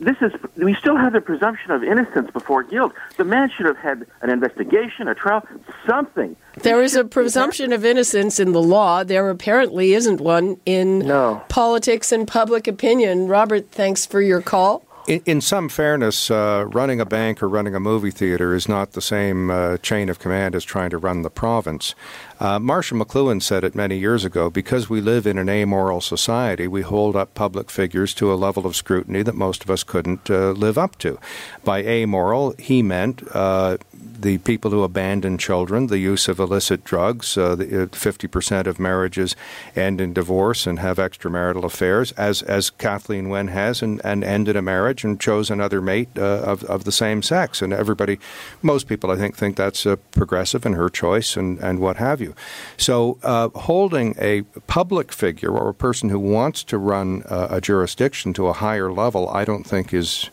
This 0.01 0.15
is 0.21 0.31
we 0.55 0.73
still 0.75 0.95
have 0.95 1.11
the 1.11 1.19
presumption 1.19 1.71
of 1.71 1.83
innocence 1.83 2.31
before 2.31 2.63
guilt. 2.63 2.93
The 3.17 3.25
man 3.25 3.49
should 3.49 3.65
have 3.65 3.75
had 3.77 4.05
an 4.21 4.29
investigation, 4.29 5.09
a 5.09 5.15
trial, 5.15 5.45
something. 5.85 6.37
There 6.61 6.81
is 6.81 6.95
a 6.95 7.03
presumption 7.03 7.73
of 7.73 7.83
innocence 7.83 8.39
in 8.39 8.53
the 8.53 8.61
law. 8.61 9.03
There 9.03 9.29
apparently 9.29 9.93
isn't 9.93 10.21
one 10.21 10.55
in 10.65 10.99
No. 10.99 11.41
politics 11.49 12.13
and 12.13 12.25
public 12.25 12.65
opinion. 12.65 13.27
Robert, 13.27 13.71
thanks 13.71 14.05
for 14.05 14.21
your 14.21 14.41
call. 14.41 14.85
In, 15.09 15.23
in 15.25 15.41
some 15.41 15.69
fairness, 15.69 16.29
uh, 16.29 16.65
running 16.67 17.01
a 17.01 17.05
bank 17.05 17.41
or 17.41 17.49
running 17.49 17.73
a 17.73 17.79
movie 17.79 18.11
theater 18.11 18.53
is 18.53 18.69
not 18.69 18.91
the 18.91 19.01
same 19.01 19.49
uh, 19.49 19.77
chain 19.77 20.07
of 20.07 20.19
command 20.19 20.53
as 20.53 20.63
trying 20.63 20.91
to 20.91 20.99
run 20.99 21.23
the 21.23 21.31
province. 21.31 21.95
Uh, 22.39 22.59
Marshall 22.59 22.99
McLuhan 22.99 23.41
said 23.41 23.63
it 23.63 23.73
many 23.73 23.97
years 23.97 24.23
ago 24.23 24.51
because 24.51 24.87
we 24.87 25.01
live 25.01 25.25
in 25.25 25.39
an 25.39 25.49
amoral 25.49 25.99
society, 25.99 26.67
we 26.67 26.83
hold 26.83 27.15
up 27.15 27.33
public 27.33 27.71
figures 27.71 28.13
to 28.13 28.31
a 28.31 28.35
level 28.35 28.67
of 28.67 28.75
scrutiny 28.75 29.23
that 29.23 29.33
most 29.33 29.63
of 29.63 29.71
us 29.71 29.83
couldn't 29.83 30.29
uh, 30.29 30.51
live 30.51 30.77
up 30.77 30.95
to. 30.99 31.17
By 31.63 31.83
amoral, 31.83 32.53
he 32.59 32.83
meant 32.83 33.23
uh, 33.33 33.77
the 33.93 34.37
people 34.39 34.69
who 34.71 34.83
abandon 34.83 35.37
children, 35.37 35.87
the 35.87 35.97
use 35.97 36.27
of 36.27 36.39
illicit 36.39 36.83
drugs. 36.83 37.37
Uh, 37.37 37.55
the, 37.55 37.83
uh, 37.83 37.85
50% 37.87 38.67
of 38.67 38.79
marriages 38.79 39.35
end 39.75 39.99
in 39.99 40.13
divorce 40.13 40.67
and 40.67 40.79
have 40.79 40.97
extramarital 40.97 41.63
affairs, 41.63 42.11
as 42.13 42.41
as 42.43 42.69
Kathleen 42.69 43.29
Wynne 43.29 43.47
has, 43.47 43.81
and, 43.81 43.99
and 44.05 44.23
ended 44.23 44.55
a 44.55 44.61
marriage 44.61 44.98
and 45.03 45.19
chose 45.19 45.49
another 45.49 45.81
mate 45.81 46.09
uh, 46.17 46.21
of, 46.21 46.63
of 46.65 46.83
the 46.83 46.91
same 46.91 47.21
sex. 47.21 47.61
And 47.61 47.73
everybody, 47.73 48.19
most 48.61 48.87
people, 48.87 49.11
I 49.11 49.15
think, 49.15 49.35
think 49.35 49.55
that's 49.55 49.85
uh, 49.85 49.95
progressive 50.11 50.65
and 50.65 50.75
her 50.75 50.89
choice 50.89 51.35
and, 51.37 51.59
and 51.59 51.79
what 51.79 51.97
have 51.97 52.21
you. 52.21 52.35
So 52.77 53.17
uh, 53.23 53.49
holding 53.49 54.15
a 54.19 54.41
public 54.67 55.11
figure 55.11 55.51
or 55.51 55.69
a 55.69 55.73
person 55.73 56.09
who 56.09 56.19
wants 56.19 56.63
to 56.65 56.77
run 56.77 57.23
a 57.29 57.61
jurisdiction 57.61 58.33
to 58.33 58.47
a 58.47 58.53
higher 58.53 58.91
level, 58.91 59.29
I 59.29 59.45
don't 59.45 59.63
think 59.63 59.93
is 59.93 60.29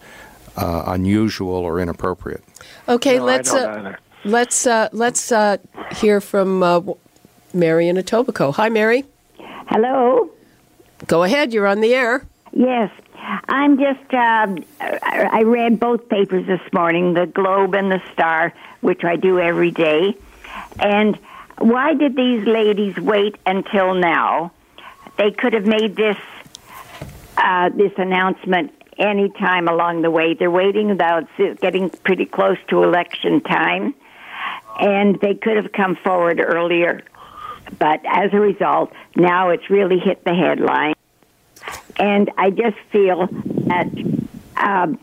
uh, 0.57 0.85
unusual 0.87 1.55
or 1.55 1.81
inappropriate. 1.81 2.43
Okay, 2.89 3.19
no, 3.19 3.25
let's 3.25 3.53
uh, 3.53 3.97
let's 4.25 4.67
uh, 4.67 4.89
let's 4.93 5.33
uh, 5.33 5.59
hear 5.93 6.21
from 6.21 6.63
uh, 6.63 6.81
Mary 7.53 7.89
in 7.89 7.97
Etobicoke. 7.97 8.55
Hi, 8.55 8.69
Mary. 8.69 9.05
Hello. 9.69 10.31
Go 11.07 11.25
ahead. 11.25 11.53
You're 11.53 11.67
on 11.67 11.81
the 11.81 11.95
air. 11.95 12.27
Yes, 12.53 12.91
I'm 13.57 13.79
just. 13.79 14.13
Uh, 14.13 14.55
I 14.81 15.43
read 15.45 15.81
both 15.81 16.11
papers 16.11 16.47
this 16.47 16.61
morning, 16.75 17.15
the 17.15 17.25
Globe 17.25 17.75
and 17.75 17.91
the 17.91 18.03
Star, 18.13 18.53
which 18.83 19.03
I 19.03 19.17
do 19.17 19.41
every 19.41 19.71
day. 19.71 20.15
And 20.79 21.19
why 21.57 21.95
did 21.95 22.17
these 22.17 22.47
ladies 22.47 22.97
wait 22.97 23.37
until 23.47 23.95
now? 23.95 24.53
They 25.17 25.31
could 25.31 25.55
have 25.55 25.65
made 25.65 25.97
this 25.97 26.19
uh, 27.39 27.71
this 27.71 27.93
announcement 27.97 28.73
any 28.99 29.31
time 29.31 29.69
along 29.69 30.03
the 30.03 30.11
way. 30.11 30.35
They're 30.35 30.51
waiting 30.51 30.91
about 30.91 31.25
getting 31.39 31.89
pretty 31.89 32.27
close 32.27 32.59
to 32.69 32.83
election 32.83 33.41
time, 33.41 33.95
and 34.79 35.19
they 35.21 35.35
could 35.35 35.57
have 35.57 35.73
come 35.73 35.97
forward 35.97 36.41
earlier. 36.41 37.01
But 37.79 38.03
as 38.05 38.35
a 38.35 38.39
result, 38.39 38.93
now 39.17 39.49
it's 39.49 39.71
really 39.71 39.99
hit 39.99 40.25
the 40.25 40.35
headline. 40.35 40.96
And 41.99 42.31
I 42.37 42.51
just 42.51 42.77
feel 42.91 43.27
that 43.67 43.89
um, 44.57 44.99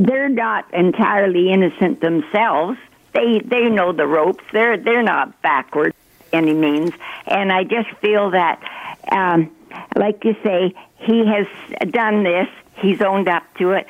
they're 0.00 0.28
not 0.28 0.72
entirely 0.72 1.50
innocent 1.50 2.00
themselves. 2.00 2.78
They 3.12 3.40
they 3.40 3.68
know 3.68 3.92
the 3.92 4.06
ropes. 4.06 4.44
They're 4.52 4.76
they're 4.76 5.02
not 5.02 5.40
backward 5.42 5.94
by 6.30 6.38
any 6.38 6.54
means. 6.54 6.92
And 7.26 7.52
I 7.52 7.64
just 7.64 7.88
feel 8.00 8.30
that, 8.30 8.62
um, 9.10 9.50
like 9.96 10.24
you 10.24 10.36
say, 10.44 10.74
he 10.98 11.26
has 11.26 11.46
done 11.90 12.22
this 12.22 12.48
He's 12.76 13.00
owned 13.00 13.28
up 13.28 13.42
to 13.58 13.72
it. 13.72 13.86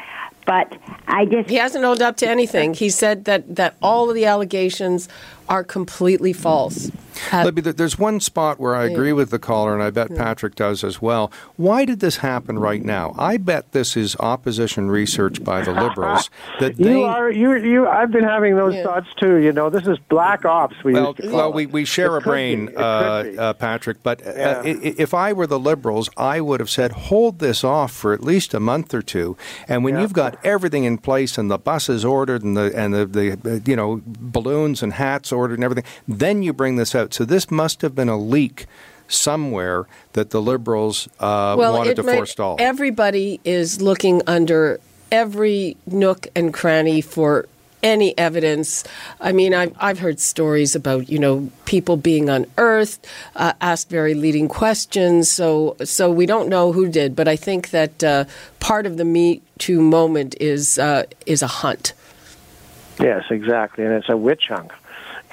But 0.46 0.76
I 1.08 1.24
just. 1.24 1.50
He 1.50 1.56
hasn't 1.56 1.84
owned 1.84 2.02
up 2.02 2.16
to 2.18 2.28
anything. 2.28 2.74
He 2.74 2.88
said 2.88 3.24
that, 3.24 3.56
that 3.56 3.74
all 3.82 4.08
of 4.08 4.14
the 4.14 4.26
allegations 4.26 5.08
are 5.48 5.64
completely 5.64 6.32
false. 6.32 6.90
Libby, 7.32 7.60
there's 7.60 7.98
one 7.98 8.20
spot 8.20 8.58
where 8.58 8.74
I 8.74 8.84
agree 8.84 9.12
with 9.12 9.30
the 9.30 9.38
caller, 9.38 9.74
and 9.74 9.82
I 9.82 9.90
bet 9.90 10.14
Patrick 10.14 10.54
does 10.54 10.84
as 10.84 11.02
well. 11.02 11.32
Why 11.56 11.84
did 11.84 12.00
this 12.00 12.18
happen 12.18 12.58
right 12.58 12.82
now? 12.82 13.14
I 13.18 13.36
bet 13.36 13.72
this 13.72 13.96
is 13.96 14.16
opposition 14.20 14.90
research 14.90 15.42
by 15.42 15.62
the 15.62 15.72
liberals. 15.72 16.30
That 16.60 16.76
they, 16.76 16.92
you 16.92 17.02
are 17.02 17.30
you 17.30 17.54
you. 17.56 17.86
I've 17.86 18.10
been 18.10 18.24
having 18.24 18.56
those 18.56 18.74
yeah. 18.74 18.84
thoughts 18.84 19.08
too. 19.18 19.36
You 19.36 19.52
know, 19.52 19.68
this 19.68 19.86
is 19.86 19.98
black 20.08 20.44
ops. 20.44 20.76
We 20.84 20.94
well, 20.94 21.14
well, 21.24 21.52
we, 21.52 21.66
we 21.66 21.84
share 21.84 22.16
a 22.16 22.20
brain, 22.20 22.70
uh, 22.74 22.80
uh, 22.80 23.52
Patrick. 23.54 24.02
But 24.02 24.26
uh, 24.26 24.62
if 24.64 25.12
I 25.12 25.32
were 25.32 25.46
the 25.46 25.58
liberals, 25.58 26.08
I 26.16 26.40
would 26.40 26.60
have 26.60 26.70
said 26.70 26.92
hold 26.92 27.40
this 27.40 27.62
off 27.62 27.92
for 27.92 28.12
at 28.12 28.22
least 28.22 28.54
a 28.54 28.60
month 28.60 28.94
or 28.94 29.02
two. 29.02 29.36
And 29.68 29.84
when 29.84 29.94
yeah. 29.94 30.02
you've 30.02 30.12
got 30.12 30.38
everything 30.44 30.84
in 30.84 30.98
place 30.98 31.36
and 31.36 31.50
the 31.50 31.58
buses 31.58 32.04
ordered 32.04 32.42
and 32.42 32.56
the 32.56 32.72
and 32.74 32.94
the, 32.94 33.06
the 33.06 33.62
you 33.66 33.76
know 33.76 34.00
balloons 34.04 34.82
and 34.82 34.94
hats 34.94 35.32
ordered 35.32 35.54
and 35.54 35.64
everything, 35.64 35.84
then 36.08 36.42
you 36.42 36.52
bring 36.52 36.76
this 36.76 36.94
out. 36.94 37.05
So 37.14 37.24
this 37.24 37.50
must 37.50 37.82
have 37.82 37.94
been 37.94 38.08
a 38.08 38.18
leak 38.18 38.66
somewhere 39.08 39.86
that 40.12 40.30
the 40.30 40.42
liberals 40.42 41.08
uh, 41.20 41.54
well, 41.58 41.74
wanted 41.74 41.96
to 41.96 42.02
might, 42.02 42.16
forestall. 42.16 42.56
Everybody 42.58 43.40
is 43.44 43.80
looking 43.80 44.22
under 44.26 44.80
every 45.12 45.76
nook 45.86 46.26
and 46.34 46.52
cranny 46.52 47.00
for 47.00 47.46
any 47.82 48.16
evidence. 48.18 48.84
I 49.20 49.32
mean, 49.32 49.54
I've, 49.54 49.74
I've 49.78 49.98
heard 49.98 50.18
stories 50.18 50.74
about 50.74 51.08
you 51.08 51.18
know 51.18 51.50
people 51.64 51.96
being 51.96 52.28
unearthed, 52.28 53.06
uh, 53.36 53.52
asked 53.60 53.90
very 53.90 54.14
leading 54.14 54.48
questions. 54.48 55.30
So 55.30 55.76
so 55.84 56.10
we 56.10 56.26
don't 56.26 56.48
know 56.48 56.72
who 56.72 56.88
did, 56.88 57.14
but 57.14 57.28
I 57.28 57.36
think 57.36 57.70
that 57.70 58.02
uh, 58.02 58.24
part 58.60 58.86
of 58.86 58.96
the 58.96 59.04
Me 59.04 59.42
Too 59.58 59.80
moment 59.80 60.34
is 60.40 60.78
uh, 60.78 61.04
is 61.26 61.42
a 61.42 61.46
hunt. 61.46 61.92
Yes, 62.98 63.24
exactly, 63.30 63.84
and 63.84 63.92
it's 63.92 64.08
a 64.08 64.16
witch 64.16 64.44
hunt 64.48 64.72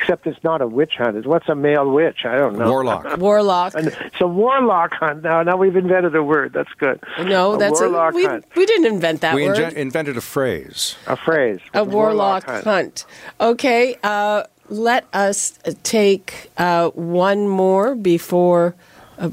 except 0.03 0.27
it's 0.27 0.43
not 0.43 0.62
a 0.62 0.67
witch 0.67 0.95
hunt. 0.98 1.15
It's 1.15 1.25
what's 1.25 1.48
a 1.48 1.55
male 1.55 1.89
witch? 1.89 2.25
I 2.25 2.36
don't 2.36 2.57
know. 2.57 2.69
Warlock. 2.69 3.17
warlock. 3.17 3.74
It's 3.77 4.19
a 4.19 4.27
warlock 4.27 4.93
hunt. 4.93 5.24
Now, 5.24 5.43
now 5.43 5.55
we've 5.55 5.77
invented 5.77 6.13
a 6.13 6.24
word. 6.24 6.51
That's 6.51 6.74
good. 6.74 7.00
No, 7.19 7.53
a 7.53 7.57
that's 7.57 7.79
warlock 7.79 8.13
a, 8.13 8.15
we, 8.15 8.25
hunt. 8.25 8.45
we 8.55 8.65
didn't 8.65 8.88
invent 8.88 9.22
that 9.22 9.33
we 9.33 9.48
word. 9.48 9.74
We 9.74 9.81
invented 9.81 10.17
a 10.17 10.22
phrase. 10.22 10.98
A 11.07 11.15
phrase. 11.15 11.62
A 11.74 11.86
warlock, 11.86 12.45
warlock 12.45 12.45
hunt. 12.45 12.63
hunt. 12.65 13.05
Okay. 13.39 13.98
Uh, 14.03 14.43
let 14.67 15.07
us 15.13 15.57
take 15.83 16.51
uh, 16.57 16.89
one 16.89 17.48
more 17.48 17.95
before 17.95 18.75
uh, 19.17 19.29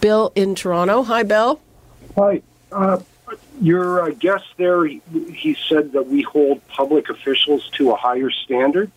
Bill 0.00 0.32
in 0.34 0.54
Toronto. 0.54 1.02
Hi, 1.02 1.22
Bill. 1.22 1.60
Hi. 2.16 2.40
Uh, 2.72 3.00
your 3.60 4.02
uh, 4.02 4.10
guest 4.10 4.46
there, 4.56 4.86
he, 4.86 5.02
he 5.34 5.54
said 5.68 5.92
that 5.92 6.06
we 6.06 6.22
hold 6.22 6.66
public 6.68 7.10
officials 7.10 7.68
to 7.74 7.90
a 7.90 7.96
higher 7.96 8.30
standard 8.30 8.90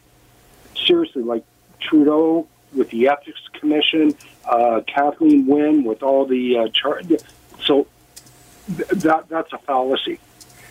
seriously, 0.85 1.23
like 1.23 1.43
Trudeau 1.79 2.47
with 2.73 2.89
the 2.89 3.09
Ethics 3.09 3.41
Commission, 3.53 4.13
uh, 4.45 4.81
Kathleen 4.87 5.45
Wynne 5.47 5.83
with 5.83 6.03
all 6.03 6.25
the 6.25 6.57
uh, 6.57 6.67
char- 6.69 7.01
so 7.63 7.87
th- 8.67 8.89
that 8.89 9.29
that's 9.29 9.51
a 9.53 9.57
fallacy. 9.59 10.19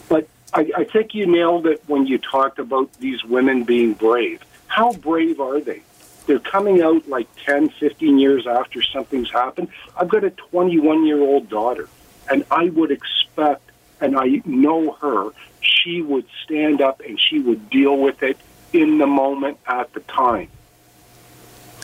But 0.08 0.28
I, 0.52 0.70
I 0.76 0.84
think 0.84 1.14
you 1.14 1.26
nailed 1.26 1.66
it 1.66 1.82
when 1.86 2.06
you 2.06 2.18
talked 2.18 2.58
about 2.58 2.92
these 2.94 3.22
women 3.24 3.64
being 3.64 3.94
brave. 3.94 4.42
How 4.66 4.92
brave 4.92 5.40
are 5.40 5.60
they? 5.60 5.82
They're 6.26 6.38
coming 6.38 6.82
out 6.82 7.08
like 7.08 7.28
10, 7.44 7.70
15 7.70 8.18
years 8.18 8.46
after 8.46 8.82
something's 8.82 9.30
happened. 9.30 9.68
I've 9.96 10.08
got 10.08 10.24
a 10.24 10.30
21 10.30 11.06
year 11.06 11.20
old 11.20 11.48
daughter, 11.48 11.88
and 12.30 12.44
I 12.50 12.68
would 12.70 12.90
expect, 12.90 13.70
and 14.00 14.16
I 14.16 14.42
know 14.44 14.92
her, 14.92 15.30
she 15.60 16.02
would 16.02 16.26
stand 16.44 16.80
up 16.80 17.00
and 17.00 17.20
she 17.20 17.38
would 17.40 17.70
deal 17.70 17.96
with 17.96 18.22
it 18.22 18.38
in 18.72 18.98
the 18.98 19.06
moment 19.06 19.58
at 19.66 19.92
the 19.92 20.00
time? 20.00 20.48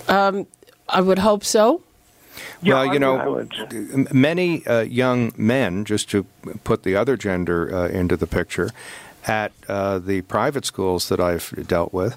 Um, 0.09 0.47
I 0.89 1.01
would 1.01 1.19
hope 1.19 1.45
so. 1.45 1.83
Well, 2.63 2.93
you 2.93 2.99
know, 2.99 3.47
many 4.13 4.67
uh, 4.67 4.81
young 4.81 5.33
men, 5.37 5.85
just 5.85 6.11
to 6.11 6.25
put 6.65 6.83
the 6.83 6.97
other 6.97 7.17
gender 7.17 7.75
uh, 7.75 7.89
into 7.89 8.17
the 8.17 8.27
picture, 8.27 8.71
at 9.27 9.53
uh, 9.69 9.99
the 9.99 10.23
private 10.23 10.65
schools 10.65 11.09
that 11.09 11.19
I've 11.19 11.67
dealt 11.67 11.93
with, 11.93 12.17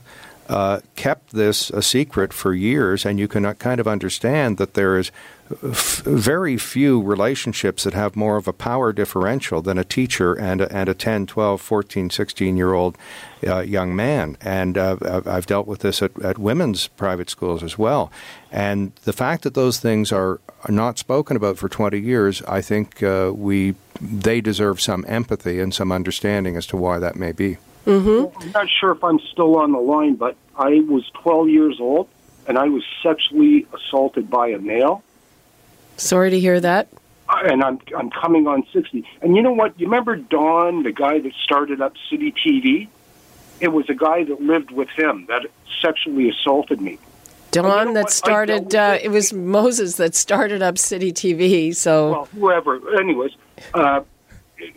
uh, 0.49 0.82
kept 0.95 1.32
this 1.32 1.69
a 1.69 1.82
secret 1.82 2.34
for 2.34 2.53
years, 2.53 3.05
and 3.05 3.19
you 3.19 3.27
can 3.27 3.53
kind 3.55 3.79
of 3.79 3.88
understand 3.88 4.58
that 4.58 4.73
there 4.73 4.97
is 4.97 5.12
f- 5.63 6.01
very 6.03 6.57
few 6.57 7.01
relationships 7.01 7.83
that 7.83 7.93
have 7.93 8.15
more 8.15 8.38
of 8.38 8.47
a 8.47 8.53
power 8.53 8.93
differential 8.93 9.62
than 9.62 9.77
a 9.77 9.83
teacher 9.83 10.33
and 10.33 10.62
a, 10.62 10.71
and 10.75 10.89
a 10.89 10.93
10, 10.93 11.27
12, 11.27 11.62
14, 11.62 12.09
16 12.09 12.57
year 12.57 12.73
old 12.73 12.97
uh, 13.47 13.59
young 13.59 13.95
man. 13.95 14.38
And 14.41 14.77
uh, 14.77 15.21
I've 15.25 15.45
dealt 15.45 15.67
with 15.67 15.79
this 15.79 16.01
at, 16.01 16.19
at 16.21 16.38
women's 16.38 16.88
private 16.88 17.29
schools 17.29 17.63
as 17.63 17.77
well. 17.77 18.12
And 18.51 18.93
the 19.03 19.13
fact 19.13 19.43
that 19.43 19.53
those 19.53 19.79
things 19.79 20.12
are, 20.12 20.39
are 20.65 20.71
not 20.71 20.97
spoken 20.97 21.38
about 21.38 21.57
for 21.57 21.69
20 21.69 21.99
years, 21.99 22.41
I 22.43 22.62
think 22.62 23.01
uh, 23.03 23.31
we 23.35 23.75
they 24.01 24.39
deserve 24.39 24.79
some 24.79 25.03
empathy 25.07 25.59
and 25.59 25.73
some 25.73 25.91
understanding 25.91 26.55
as 26.55 26.65
to 26.67 26.77
why 26.77 26.99
that 26.99 27.15
may 27.17 27.33
be. 27.33 27.57
Mm-hmm. 27.85 28.41
I'm 28.41 28.51
not 28.51 28.69
sure 28.69 28.91
if 28.91 29.03
I'm 29.03 29.19
still 29.19 29.57
on 29.57 29.71
the 29.71 29.79
line, 29.79 30.15
but 30.15 30.35
I 30.55 30.81
was 30.81 31.09
12 31.21 31.49
years 31.49 31.79
old 31.79 32.07
and 32.47 32.57
I 32.57 32.67
was 32.67 32.83
sexually 33.03 33.67
assaulted 33.73 34.29
by 34.29 34.49
a 34.49 34.57
male. 34.57 35.03
Sorry 35.99 36.29
to 36.29 36.39
hear 36.39 36.59
that. 36.59 36.88
And 37.29 37.63
I'm 37.63 37.79
I'm 37.95 38.09
coming 38.09 38.47
on 38.47 38.65
60. 38.73 39.05
And 39.21 39.35
you 39.35 39.41
know 39.41 39.51
what? 39.51 39.79
You 39.79 39.85
remember 39.85 40.15
Don, 40.15 40.83
the 40.83 40.91
guy 40.91 41.19
that 41.19 41.33
started 41.43 41.81
up 41.81 41.93
City 42.09 42.31
TV? 42.31 42.88
It 43.59 43.67
was 43.67 43.89
a 43.89 43.93
guy 43.93 44.23
that 44.23 44.41
lived 44.41 44.71
with 44.71 44.89
him 44.89 45.25
that 45.27 45.45
sexually 45.81 46.29
assaulted 46.29 46.81
me. 46.81 46.97
Don 47.51 47.65
you 47.65 47.85
know 47.85 47.93
that 48.01 48.12
started. 48.12 48.73
Uh, 48.73 48.97
it 49.01 49.09
was 49.09 49.33
Moses 49.33 49.95
that 49.97 50.15
started 50.15 50.62
up 50.62 50.77
City 50.77 51.12
TV. 51.12 51.75
So 51.75 52.12
well, 52.12 52.25
whoever. 52.25 52.99
Anyways, 52.99 53.31
uh, 53.73 54.01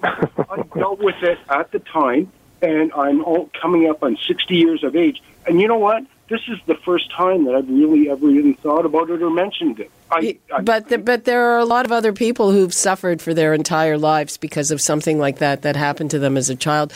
I 0.02 0.62
dealt 0.76 1.00
with 1.00 1.22
it 1.22 1.38
at 1.48 1.70
the 1.70 1.78
time, 1.78 2.30
and 2.61 2.92
I'm 2.92 3.24
all 3.24 3.50
coming 3.61 3.88
up 3.88 4.02
on 4.02 4.16
60 4.26 4.54
years 4.54 4.85
of 4.85 4.96
age. 4.96 5.22
And 5.46 5.61
you 5.61 5.68
know 5.68 5.78
what? 5.78 6.04
This 6.32 6.40
is 6.48 6.58
the 6.64 6.74
first 6.76 7.10
time 7.10 7.44
that 7.44 7.54
I've 7.54 7.68
really 7.68 8.08
ever 8.08 8.26
even 8.30 8.54
thought 8.54 8.86
about 8.86 9.10
it 9.10 9.20
or 9.20 9.28
mentioned 9.28 9.80
it. 9.80 9.90
I, 10.10 10.38
I, 10.50 10.62
but 10.62 10.88
the, 10.88 10.96
but 10.96 11.24
there 11.24 11.44
are 11.52 11.58
a 11.58 11.66
lot 11.66 11.84
of 11.84 11.92
other 11.92 12.14
people 12.14 12.52
who've 12.52 12.72
suffered 12.72 13.20
for 13.20 13.34
their 13.34 13.52
entire 13.52 13.98
lives 13.98 14.38
because 14.38 14.70
of 14.70 14.80
something 14.80 15.18
like 15.18 15.38
that 15.38 15.60
that 15.60 15.76
happened 15.76 16.10
to 16.12 16.18
them 16.18 16.38
as 16.38 16.48
a 16.48 16.56
child. 16.56 16.94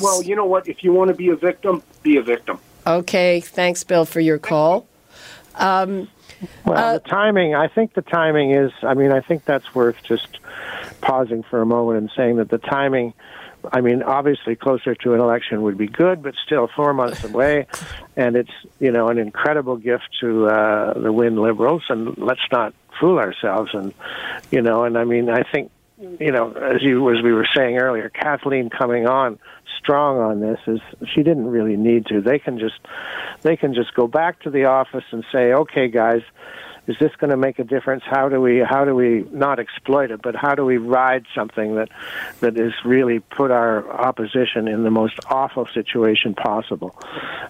well, 0.00 0.20
you 0.20 0.34
know 0.34 0.46
what? 0.46 0.66
If 0.66 0.82
you 0.82 0.92
want 0.92 1.08
to 1.08 1.14
be 1.14 1.28
a 1.28 1.36
victim, 1.36 1.80
be 2.02 2.16
a 2.16 2.22
victim. 2.22 2.58
Okay, 2.84 3.40
thanks, 3.40 3.84
Bill, 3.84 4.04
for 4.04 4.18
your 4.18 4.38
call. 4.38 4.88
Um, 5.54 6.08
well, 6.64 6.76
uh, 6.76 6.92
the 6.94 7.08
timing, 7.08 7.54
I 7.54 7.68
think 7.68 7.94
the 7.94 8.02
timing 8.02 8.50
is, 8.50 8.72
I 8.82 8.94
mean, 8.94 9.12
I 9.12 9.20
think 9.20 9.44
that's 9.44 9.76
worth 9.76 10.02
just 10.02 10.40
pausing 11.00 11.44
for 11.44 11.62
a 11.62 11.66
moment 11.66 11.98
and 11.98 12.10
saying 12.16 12.36
that 12.36 12.48
the 12.48 12.58
timing, 12.58 13.14
I 13.72 13.80
mean, 13.80 14.02
obviously 14.02 14.56
closer 14.56 14.94
to 14.94 15.14
an 15.14 15.20
election 15.20 15.62
would 15.62 15.78
be 15.78 15.86
good, 15.86 16.22
but 16.22 16.34
still 16.44 16.68
four 16.74 16.94
months 16.94 17.24
away. 17.32 17.66
And 18.16 18.36
it's, 18.36 18.52
you 18.80 18.90
know, 18.90 19.08
an 19.08 19.18
incredible 19.18 19.76
gift 19.76 20.08
to 20.20 20.46
uh, 20.46 20.98
the 20.98 21.12
Wynne 21.12 21.36
Liberals. 21.36 21.82
And 21.88 22.16
let's 22.18 22.40
not 22.50 22.74
fool 23.00 23.18
ourselves. 23.18 23.70
And, 23.74 23.94
you 24.50 24.62
know, 24.62 24.84
and 24.84 24.96
I 24.96 25.04
mean, 25.04 25.28
I 25.28 25.42
think, 25.42 25.70
you 25.98 26.32
know, 26.32 26.52
as 26.52 26.82
you, 26.82 27.14
as 27.16 27.22
we 27.22 27.32
were 27.32 27.46
saying 27.54 27.78
earlier, 27.78 28.08
Kathleen 28.08 28.70
coming 28.70 29.06
on 29.06 29.38
strong 29.78 30.18
on 30.18 30.40
this 30.40 30.58
is 30.66 30.80
she 31.08 31.22
didn't 31.22 31.46
really 31.46 31.76
need 31.76 32.06
to. 32.06 32.20
They 32.20 32.38
can 32.38 32.58
just 32.58 32.78
they 33.42 33.56
can 33.56 33.74
just 33.74 33.94
go 33.94 34.06
back 34.06 34.40
to 34.40 34.50
the 34.50 34.66
office 34.66 35.04
and 35.10 35.24
say, 35.32 35.52
"Okay, 35.52 35.88
guys, 35.88 36.22
is 36.86 36.96
this 36.98 37.14
going 37.16 37.30
to 37.30 37.36
make 37.36 37.58
a 37.58 37.64
difference? 37.64 38.02
How 38.04 38.28
do 38.28 38.40
we 38.40 38.58
how 38.58 38.84
do 38.84 38.94
we 38.94 39.24
not 39.30 39.58
exploit 39.60 40.10
it, 40.10 40.20
but 40.20 40.34
how 40.34 40.54
do 40.54 40.64
we 40.64 40.78
ride 40.78 41.26
something 41.34 41.76
that 41.76 41.90
that 42.40 42.58
is 42.58 42.72
really 42.84 43.20
put 43.20 43.50
our 43.50 43.88
opposition 43.88 44.66
in 44.66 44.82
the 44.82 44.90
most 44.90 45.18
awful 45.26 45.66
situation 45.72 46.34
possible?" 46.34 46.96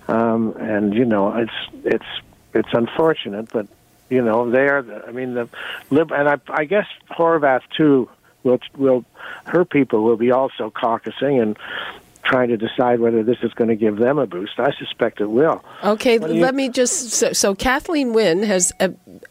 Um, 0.08 0.54
and 0.58 0.92
you 0.92 1.06
know, 1.06 1.34
it's 1.34 1.84
it's 1.84 2.22
it's 2.52 2.68
unfortunate, 2.72 3.48
but 3.50 3.66
you 4.10 4.22
know, 4.22 4.50
they're 4.50 4.82
The, 4.82 5.06
I 5.06 5.12
mean 5.12 5.34
the 5.34 5.48
lib 5.90 6.12
and 6.12 6.28
I, 6.28 6.38
I 6.50 6.64
guess 6.64 6.86
Horwath 7.10 7.62
too 7.74 8.10
will 8.42 8.60
will 8.76 9.04
her 9.46 9.64
people 9.64 10.02
will 10.02 10.18
be 10.18 10.30
also 10.30 10.70
caucusing 10.70 11.40
and 11.40 11.56
trying 12.24 12.48
to 12.48 12.56
decide 12.56 13.00
whether 13.00 13.22
this 13.22 13.38
is 13.42 13.52
going 13.54 13.68
to 13.68 13.76
give 13.76 13.96
them 13.96 14.18
a 14.18 14.26
boost. 14.26 14.52
I 14.58 14.72
suspect 14.78 15.20
it 15.20 15.26
will. 15.26 15.64
Okay, 15.82 16.18
let 16.18 16.54
me 16.54 16.68
just. 16.68 17.10
So, 17.10 17.32
so 17.32 17.54
Kathleen 17.54 18.12
Wynne 18.12 18.42
has 18.42 18.72
uh, 18.80 18.88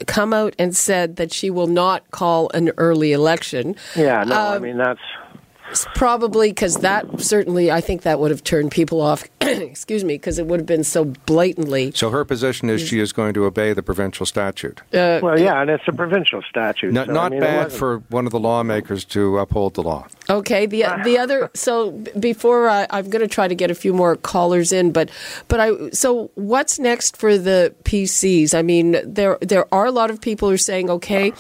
come 0.08 0.34
out 0.34 0.56
and 0.60 0.76
said 0.76 1.16
that 1.16 1.32
she 1.32 1.50
will 1.50 1.68
not 1.68 2.10
call 2.12 2.50
an 2.54 2.72
early 2.78 3.12
election. 3.12 3.76
Yeah, 3.96 4.24
no, 4.24 4.36
I 4.36 4.56
um, 4.58 4.64
mean 4.64 4.78
that's 4.78 5.00
Probably 5.96 6.50
because 6.50 6.78
that 6.78 7.22
certainly, 7.22 7.72
I 7.72 7.82
think 7.82 8.04
that 8.04 8.20
would 8.20 8.32
have 8.32 8.44
turned 8.44 8.72
people 8.72 9.02
off. 9.02 9.24
excuse 9.42 10.04
me, 10.04 10.16
because 10.16 10.40
it 10.40 10.48
would 10.48 10.60
have 10.60 10.68
been 10.68 10.84
so 10.84 11.06
blatantly. 11.06 11.92
So 11.96 12.10
her 12.10 12.26
position 12.26 12.70
is 12.70 12.82
she 12.82 13.00
is 13.00 13.12
going 13.12 13.34
to 13.34 13.46
obey 13.46 13.74
the 13.74 13.84
provincial 13.84 14.26
statute. 14.26 14.82
Uh, 14.94 15.20
well, 15.22 15.40
yeah, 15.40 15.62
and 15.62 15.70
it's 15.70 15.88
a 15.88 15.94
provincial 15.94 16.42
statute. 16.44 16.94
so, 16.94 17.06
not 17.06 17.28
I 17.28 17.30
mean, 17.30 17.40
bad 17.40 17.72
for 17.72 18.00
one 18.10 18.26
of 18.26 18.32
the 18.32 18.40
lawmakers 18.40 19.06
to 19.06 19.38
uphold 19.40 19.76
the 19.76 19.84
law. 19.84 20.08
Okay, 20.30 20.66
the 20.66 20.86
the 21.04 21.18
other. 21.18 21.50
So 21.54 21.92
before 22.20 22.70
I, 22.70 22.88
I'm 22.90 23.10
going 23.10 23.22
to 23.22 23.28
try 23.28 23.48
to 23.48 23.56
get 23.56 23.72
a 23.72 23.76
few 23.76 23.94
more 23.94 24.16
callers 24.16 24.72
in, 24.72 24.92
but 24.92 25.10
but 25.48 25.60
I. 25.60 25.90
So 25.90 26.32
what's 26.36 26.80
next 26.80 27.18
for 27.18 27.38
the 27.38 27.74
PCs? 27.84 28.54
I 28.54 28.62
mean, 28.62 28.98
there 29.04 29.38
there 29.42 29.66
are 29.74 29.86
a 29.86 29.92
lot 29.92 30.10
of 30.10 30.22
people 30.22 30.50
who 30.50 30.56
are 30.56 30.58
saying, 30.58 30.90
okay 30.90 31.34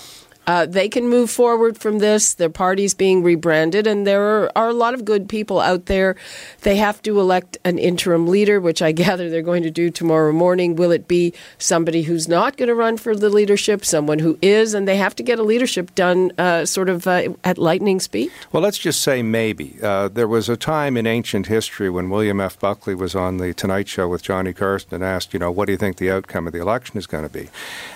uh, 0.48 0.66
they 0.66 0.90
can 0.90 1.08
move 1.08 1.30
forward 1.30 1.78
from 1.78 2.00
this. 2.00 2.34
Their 2.34 2.50
party's 2.50 2.94
being 2.94 3.22
rebranded, 3.22 3.86
and 3.86 4.08
there 4.08 4.22
are, 4.24 4.52
are, 4.56 4.70
a 4.70 4.74
lot 4.74 4.94
of 4.94 5.06
good 5.06 5.30
people 5.30 5.60
out 5.60 5.86
there. 5.86 6.16
They 6.62 6.78
have 6.78 7.02
to 7.04 7.20
elect 7.20 7.58
an 7.64 7.78
interim 7.78 8.28
leader, 8.28 8.60
which 8.60 8.82
I 8.82 8.92
gather 9.04 9.30
they're 9.30 9.42
going 9.42 9.64
to 9.64 9.72
do 9.72 9.90
tomorrow 9.90 10.32
morning. 10.32 10.76
Will 10.76 10.92
it 10.92 11.08
be 11.08 11.34
somebody 11.58 12.04
who's 12.04 12.28
not 12.28 12.58
going 12.58 12.68
to 12.68 12.76
run 12.76 12.98
for 12.98 13.16
the 13.16 13.30
leadership, 13.30 13.86
someone 13.86 14.20
who 14.20 14.38
is, 14.42 14.74
and 14.74 14.88
they 14.88 14.98
have 14.98 15.16
to 15.18 15.24
get 15.24 15.38
a 15.38 15.44
leadership 15.44 15.94
done 15.94 16.32
uh, 16.38 16.66
sort 16.66 16.90
of 16.90 17.06
uh, 17.06 17.30
at 17.44 17.58
lightning 17.58 18.00
speed? 18.00 18.32
Well, 18.52 18.64
let's 18.64 18.80
just 18.80 19.02
say 19.02 19.22
maybe. 19.22 19.78
Uh, 19.82 20.08
there 20.08 20.28
was 20.28 20.50
a 20.50 20.58
time 20.58 20.98
in 20.98 21.06
ancient 21.06 21.48
history 21.48 21.90
when 21.90 22.10
William 22.10 22.42
F. 22.42 22.60
Buckley 22.60 22.96
was 22.96 23.16
on 23.16 23.38
the 23.38 23.54
Tonight 23.54 23.88
Show 23.88 24.08
with 24.08 24.24
Johnny 24.24 24.54
Carson 24.54 24.96
and 24.96 25.04
asked, 25.04 25.34
you 25.34 25.40
know, 25.40 25.52
what 25.52 25.66
do 25.66 25.74
you 25.74 25.78
think 25.78 25.98
the 25.98 26.10
outcome 26.10 26.48
of 26.48 26.54
the 26.54 26.62
election 26.62 26.98
is 26.98 27.06
going 27.06 27.24
to 27.24 27.30
be? 27.30 27.50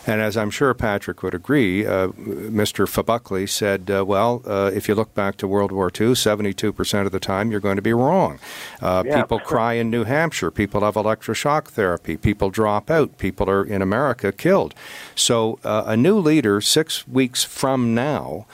And 0.06 0.22
as 0.22 0.38
I'm 0.38 0.52
sure 0.52 0.74
Patrick 0.74 1.24
would 1.24 1.34
agree, 1.34 1.86
uh, 1.86 2.10
Mr. 2.36 2.88
Fabuckley 2.88 3.48
said, 3.48 3.90
uh, 3.90 4.06
well, 4.06 4.42
uh, 4.46 4.72
if 4.74 4.88
you 4.88 4.96
look 4.96 5.14
back 5.14 5.38
to 5.38 5.48
World 5.48 5.72
War 5.72 5.88
II, 5.88 6.10
72% 6.10 7.06
of 7.06 7.12
the 7.12 7.20
time 7.20 7.52
you're 7.52 7.60
going 7.60 7.76
to 7.76 7.82
be 7.82 7.94
wrong. 7.94 8.40
Uh, 8.82 9.04
yeah. 9.06 9.22
People 9.22 9.40
cry 9.40 9.74
in 9.74 9.90
New 9.90 10.04
Hampshire. 10.04 10.52
People 10.52 10.82
have 10.82 10.96
electroshock 10.96 11.66
therapy. 11.68 12.18
People 12.18 12.50
drop 12.50 12.90
out. 12.90 13.18
People 13.18 13.50
are 13.50 13.64
in 13.64 13.82
America 13.82 14.32
killed. 14.32 14.74
So 15.16 15.60
uh, 15.64 15.84
a 15.86 15.98
new 15.98 16.20
leader 16.20 16.62
six 16.62 17.08
weeks 17.08 17.44
from 17.44 17.94
now 17.96 18.46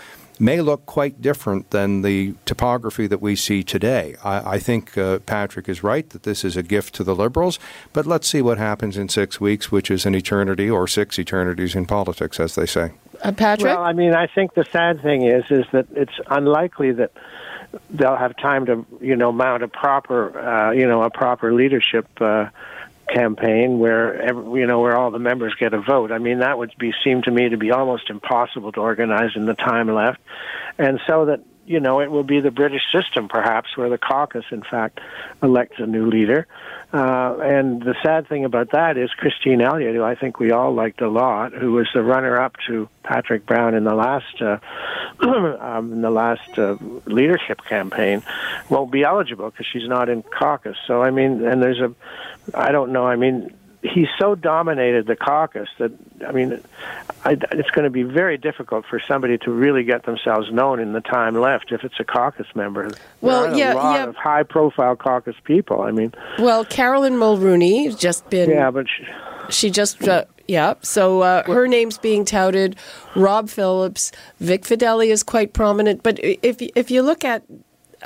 may 0.41 0.59
look 0.59 0.85
quite 0.87 1.21
different 1.21 1.69
than 1.69 2.01
the 2.01 2.33
topography 2.45 3.05
that 3.05 3.21
we 3.21 3.35
see 3.35 3.63
today. 3.63 4.15
I, 4.23 4.55
I 4.55 4.59
think 4.59 4.97
uh, 4.97 5.19
Patrick 5.19 5.69
is 5.69 5.83
right 5.83 6.09
that 6.09 6.23
this 6.23 6.43
is 6.43 6.57
a 6.57 6.63
gift 6.63 6.95
to 6.95 7.03
the 7.03 7.15
Liberals, 7.15 7.59
but 7.93 8.07
let's 8.07 8.27
see 8.27 8.41
what 8.41 8.57
happens 8.57 8.97
in 8.97 9.07
six 9.07 9.39
weeks, 9.39 9.71
which 9.71 9.91
is 9.91 10.05
an 10.05 10.15
eternity 10.15 10.69
or 10.69 10.87
six 10.87 11.19
eternities 11.19 11.75
in 11.75 11.85
politics, 11.85 12.39
as 12.39 12.55
they 12.55 12.65
say. 12.65 12.91
Uh, 13.21 13.31
Patrick? 13.31 13.65
Well, 13.65 13.83
I 13.83 13.93
mean, 13.93 14.13
I 14.13 14.27
think 14.27 14.53
the 14.53 14.65
sad 14.65 15.01
thing 15.01 15.23
is, 15.23 15.45
is 15.49 15.65
that 15.71 15.87
it's 15.91 16.19
unlikely 16.27 16.93
that 16.93 17.11
they'll 17.89 18.15
have 18.15 18.35
time 18.37 18.65
to, 18.65 18.85
you 18.99 19.15
know, 19.15 19.31
mount 19.31 19.63
a 19.63 19.67
proper, 19.67 20.37
uh, 20.37 20.71
you 20.71 20.87
know, 20.87 21.03
a 21.03 21.09
proper 21.09 21.53
leadership 21.53 22.07
uh, 22.19 22.49
campaign 23.11 23.79
where 23.79 24.19
every, 24.21 24.61
you 24.61 24.65
know 24.65 24.79
where 24.79 24.97
all 24.97 25.11
the 25.11 25.19
members 25.19 25.53
get 25.55 25.73
a 25.73 25.81
vote. 25.81 26.11
I 26.11 26.17
mean, 26.17 26.39
that 26.39 26.57
would 26.57 26.73
be 26.77 26.93
seem 27.03 27.21
to 27.23 27.31
me 27.31 27.49
to 27.49 27.57
be 27.57 27.71
almost 27.71 28.09
impossible 28.09 28.71
to 28.73 28.79
organize 28.79 29.31
in 29.35 29.45
the 29.45 29.53
time 29.53 29.87
left, 29.93 30.19
and 30.77 30.99
so 31.05 31.25
that 31.25 31.41
you 31.71 31.79
know 31.79 32.01
it 32.01 32.11
will 32.11 32.23
be 32.23 32.41
the 32.41 32.51
British 32.51 32.83
system 32.91 33.29
perhaps 33.29 33.77
where 33.77 33.89
the 33.89 33.97
caucus, 33.97 34.45
in 34.51 34.61
fact, 34.61 34.99
elects 35.41 35.75
a 35.79 35.85
new 35.85 36.05
leader. 36.07 36.45
Uh, 36.93 37.37
and 37.41 37.81
the 37.81 37.95
sad 38.03 38.27
thing 38.27 38.43
about 38.43 38.71
that 38.71 38.97
is 38.97 39.09
Christine 39.11 39.61
Elliott, 39.61 39.95
who 39.95 40.03
I 40.03 40.15
think 40.15 40.39
we 40.39 40.51
all 40.51 40.73
liked 40.73 41.01
a 41.01 41.09
lot, 41.09 41.53
who 41.53 41.71
was 41.71 41.87
the 41.93 42.03
runner-up 42.03 42.57
to 42.67 42.89
Patrick 43.03 43.45
Brown 43.45 43.73
in 43.73 43.85
the 43.85 43.95
last 43.95 44.41
uh, 44.41 44.57
um, 45.21 45.93
in 45.93 46.01
the 46.01 46.11
last 46.11 46.59
uh, 46.59 46.75
leadership 47.05 47.63
campaign, 47.63 48.21
won't 48.69 48.91
be 48.91 49.03
eligible 49.03 49.49
because 49.49 49.65
she's 49.71 49.87
not 49.87 50.09
in 50.09 50.21
caucus. 50.23 50.75
So 50.85 51.01
I 51.01 51.11
mean, 51.11 51.45
and 51.45 51.63
there's 51.63 51.79
a, 51.79 51.93
I 52.53 52.73
don't 52.73 52.91
know. 52.91 53.07
I 53.07 53.15
mean, 53.15 53.53
he's 53.83 54.07
so 54.19 54.35
dominated 54.35 55.07
the 55.07 55.15
caucus 55.15 55.69
that 55.79 55.91
I 56.25 56.31
mean, 56.31 56.61
I, 57.25 57.37
it's 57.51 57.69
going 57.71 57.85
to 57.85 57.89
be 57.89 58.03
very 58.03 58.37
difficult 58.37 58.85
for 58.85 58.99
somebody 58.99 59.37
to 59.39 59.51
really 59.51 59.83
get 59.83 60.03
themselves 60.03 60.51
known 60.51 60.79
in 60.79 60.93
the 60.93 61.01
time 61.01 61.39
left 61.39 61.71
if 61.71 61.83
it's 61.83 61.99
a 61.99 62.03
caucus 62.03 62.47
member. 62.55 62.91
Well, 63.21 63.43
there 63.49 63.57
yeah, 63.57 63.73
a 63.73 63.75
lot 63.75 63.95
yeah. 63.95 64.07
of 64.07 64.15
high-profile 64.15 64.97
caucus 64.97 65.35
people. 65.43 65.81
I 65.81 65.91
mean, 65.91 66.13
well, 66.39 66.63
Caroline 66.65 67.13
Mulroney 67.13 67.85
has 67.85 67.95
just 67.95 68.29
been. 68.29 68.49
Yeah, 68.49 68.71
but 68.71 68.87
she, 68.87 69.07
she 69.49 69.69
just. 69.69 70.07
Uh, 70.07 70.25
yeah, 70.47 70.73
so 70.81 71.21
uh, 71.21 71.43
her 71.43 71.67
name's 71.67 71.97
being 71.97 72.25
touted. 72.25 72.75
Rod 73.15 73.49
Phillips, 73.49 74.11
Vic 74.39 74.63
Fedeli 74.63 75.07
is 75.07 75.23
quite 75.23 75.53
prominent. 75.53 76.03
But 76.03 76.19
if 76.21 76.61
if 76.61 76.91
you 76.91 77.03
look 77.03 77.23
at 77.23 77.43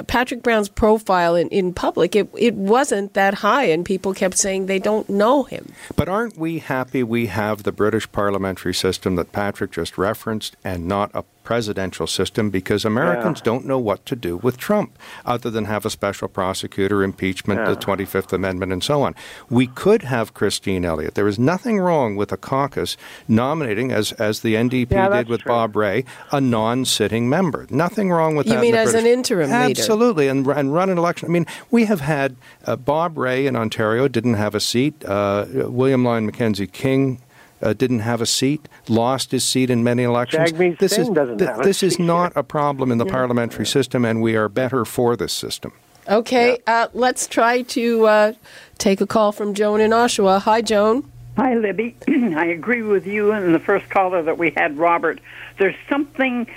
Patrick 0.07 0.43
Brown's 0.43 0.69
profile 0.69 1.35
in, 1.35 1.47
in 1.49 1.73
public, 1.73 2.15
it, 2.15 2.29
it 2.37 2.55
wasn't 2.55 3.13
that 3.13 3.35
high, 3.35 3.65
and 3.65 3.85
people 3.85 4.13
kept 4.13 4.37
saying 4.37 4.65
they 4.65 4.79
don't 4.79 5.09
know 5.09 5.43
him. 5.43 5.71
But 5.95 6.09
aren't 6.09 6.37
we 6.37 6.59
happy 6.59 7.03
we 7.03 7.27
have 7.27 7.63
the 7.63 7.71
British 7.71 8.11
parliamentary 8.11 8.73
system 8.73 9.15
that 9.15 9.31
Patrick 9.31 9.71
just 9.71 9.97
referenced 9.97 10.55
and 10.63 10.87
not 10.87 11.11
a 11.13 11.23
presidential 11.45 12.07
system 12.07 12.49
because 12.49 12.83
Americans 12.83 13.39
yeah. 13.39 13.45
don't 13.45 13.65
know 13.65 13.79
what 13.79 14.05
to 14.07 14.15
do 14.15 14.37
with 14.37 14.57
Trump 14.57 14.97
other 15.25 15.49
than 15.49 15.65
have 15.65 15.85
a 15.85 15.89
special 15.89 16.27
prosecutor, 16.27 17.03
impeachment, 17.03 17.61
yeah. 17.61 17.69
the 17.73 17.77
25th 17.77 18.33
Amendment, 18.33 18.73
and 18.73 18.83
so 18.83 19.01
on. 19.03 19.15
We 19.49 19.67
could 19.67 20.01
have 20.01 20.33
Christine 20.33 20.83
Elliott. 20.83 21.15
There 21.15 21.27
is 21.27 21.39
nothing 21.39 21.79
wrong 21.79 22.15
with 22.15 22.31
a 22.33 22.37
caucus 22.37 22.97
nominating, 23.27 23.91
as, 23.91 24.11
as 24.13 24.41
the 24.41 24.55
NDP 24.55 24.91
yeah, 24.91 25.09
did 25.09 25.29
with 25.29 25.41
true. 25.41 25.49
Bob 25.49 25.75
Rae, 25.75 26.03
a 26.31 26.41
non 26.41 26.83
sitting 26.83 27.29
member. 27.29 27.67
Nothing 27.69 28.11
wrong 28.11 28.35
with 28.35 28.47
you 28.47 28.53
that. 28.53 28.57
You 28.57 28.61
mean 28.61 28.75
as 28.75 28.91
British... 28.91 29.07
an 29.07 29.13
interim 29.13 29.51
Absolutely, 29.51 30.27
and, 30.27 30.45
and 30.47 30.73
run 30.73 30.89
an 30.89 30.97
election. 30.97 31.29
I 31.29 31.31
mean, 31.31 31.45
we 31.71 31.85
have 31.85 32.01
had 32.01 32.35
uh, 32.65 32.75
Bob 32.75 33.17
Rae 33.17 33.45
in 33.45 33.55
Ontario 33.55 34.07
didn't 34.07 34.33
have 34.33 34.55
a 34.55 34.59
seat. 34.59 35.05
Uh, 35.05 35.45
William 35.53 36.03
Lyon 36.03 36.25
Mackenzie 36.25 36.67
King 36.67 37.21
uh, 37.65 37.73
didn't 37.73 37.99
have 37.99 38.21
a 38.21 38.25
seat, 38.25 38.67
lost 38.87 39.31
his 39.31 39.43
seat 39.43 39.69
in 39.69 39.83
many 39.83 40.03
elections. 40.03 40.51
Jagmeet 40.51 40.77
this 40.77 40.93
Singh 40.93 41.01
is 41.01 41.09
doesn't 41.09 41.39
th- 41.39 41.49
have 41.49 41.63
this 41.63 41.81
a 41.81 41.87
is 41.87 41.95
seat. 41.95 42.03
not 42.03 42.31
a 42.35 42.43
problem 42.43 42.91
in 42.91 42.99
the 42.99 43.05
Yeah. 43.05 43.11
parliamentary 43.11 43.65
system, 43.65 44.05
and 44.05 44.21
we 44.21 44.35
are 44.35 44.47
better 44.47 44.85
for 44.85 45.15
this 45.15 45.33
system. 45.33 45.71
Okay, 46.07 46.59
uh, 46.67 46.87
let's 46.93 47.25
try 47.25 47.63
to 47.63 48.05
uh, 48.05 48.33
take 48.77 49.01
a 49.01 49.07
call 49.07 49.31
from 49.31 49.55
Joan 49.55 49.81
in 49.81 49.89
Oshawa. 49.89 50.39
Hi, 50.41 50.61
Joan. 50.61 51.09
Hi, 51.37 51.55
Libby. 51.55 51.95
I 52.07 52.45
agree 52.45 52.83
with 52.83 53.07
you 53.07 53.31
and 53.31 53.53
the 53.55 53.59
first 53.59 53.89
caller 53.89 54.21
that 54.21 54.37
we 54.37 54.51
had, 54.51 54.77
Robert. 54.77 55.19
There's 55.57 55.75
something 55.89 56.47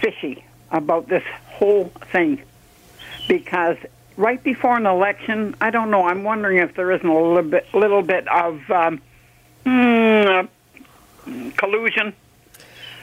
fishy 0.00 0.42
about 0.70 1.08
this 1.08 1.22
whole 1.46 1.92
thing 2.10 2.42
because 3.28 3.76
right 4.16 4.42
before 4.42 4.76
an 4.78 4.86
election, 4.86 5.54
I 5.60 5.68
don't 5.70 5.90
know. 5.90 6.08
I'm 6.08 6.24
wondering 6.24 6.58
if 6.58 6.74
there 6.74 6.90
isn't 6.90 7.06
a 7.06 7.12
little 7.12 7.42
bit, 7.42 7.66
little 7.74 8.02
bit 8.02 8.26
of 8.28 8.70
um, 8.70 9.00
mm, 9.66 10.48
collusion. 11.56 12.14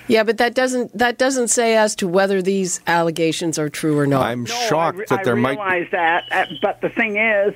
Yeah, 0.07 0.23
but 0.23 0.38
that 0.39 0.55
doesn't 0.55 0.97
that 0.97 1.17
doesn't 1.17 1.47
say 1.49 1.77
as 1.77 1.95
to 1.97 2.07
whether 2.07 2.41
these 2.41 2.81
allegations 2.88 3.57
are 3.60 3.69
true 3.69 3.97
or 3.97 4.05
not. 4.07 4.23
I'm 4.23 4.41
No, 4.43 4.45
shocked 4.45 4.97
I, 4.97 4.99
re- 4.99 5.05
that 5.10 5.23
there 5.23 5.36
I 5.38 5.39
might. 5.39 5.49
realize 5.51 5.88
that, 5.91 6.25
uh, 6.31 6.45
but 6.62 6.81
the 6.81 6.89
thing 6.89 7.17
is, 7.17 7.53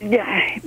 yeah, 0.00 0.58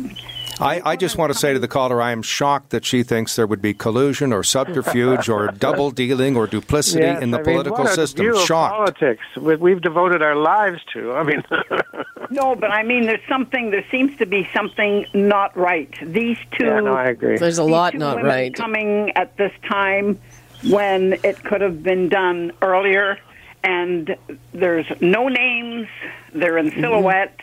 I, 0.59 0.81
I 0.85 0.95
just 0.95 1.17
want 1.17 1.33
to 1.33 1.37
say 1.37 1.53
to 1.53 1.59
the 1.59 1.67
caller, 1.67 2.01
I 2.01 2.11
am 2.11 2.21
shocked 2.21 2.69
that 2.69 2.85
she 2.85 3.03
thinks 3.03 3.35
there 3.35 3.47
would 3.47 3.61
be 3.61 3.73
collusion 3.73 4.31
or 4.31 4.43
subterfuge 4.43 5.27
or 5.27 5.47
double 5.59 5.91
dealing 5.91 6.35
or 6.35 6.47
duplicity 6.47 7.03
Yes, 7.03 7.21
in 7.21 7.31
the 7.31 7.39
I 7.39 7.41
mean, 7.41 7.45
political 7.45 7.83
what 7.83 7.91
a 7.91 7.95
system. 7.95 8.23
view 8.23 8.35
of 8.35 8.45
Shocked. 8.45 8.73
politics 8.73 9.23
we- 9.37 9.55
we've 9.55 9.81
devoted 9.81 10.21
our 10.21 10.35
lives 10.35 10.81
to. 10.93 11.13
I 11.13 11.23
mean, 11.23 11.43
no, 12.29 12.55
but 12.55 12.71
I 12.71 12.83
mean, 12.83 13.05
there's 13.05 13.27
something. 13.27 13.71
There 13.71 13.85
seems 13.91 14.17
to 14.17 14.25
be 14.25 14.47
something 14.53 15.05
not 15.13 15.55
right. 15.57 15.93
These 16.01 16.37
two. 16.57 16.65
yeah, 16.65 16.79
no, 16.79 16.93
I 16.93 17.05
agree. 17.05 17.37
There's 17.37 17.59
a 17.59 17.63
these 17.63 17.71
lot 17.71 17.91
two 17.93 17.99
not 17.99 18.17
women 18.17 18.31
right. 18.31 18.53
Coming 18.53 19.11
at 19.15 19.35
this 19.37 19.51
time 19.69 20.19
when 20.63 21.13
it 21.23 21.43
could 21.43 21.61
have 21.61 21.83
been 21.83 22.09
done 22.09 22.51
earlier, 22.61 23.19
and 23.63 24.15
there's 24.53 24.87
no 25.01 25.27
names. 25.27 25.87
They're 26.33 26.57
in 26.57 26.69
mm-hmm. 26.69 26.79
silhouette. 26.79 27.39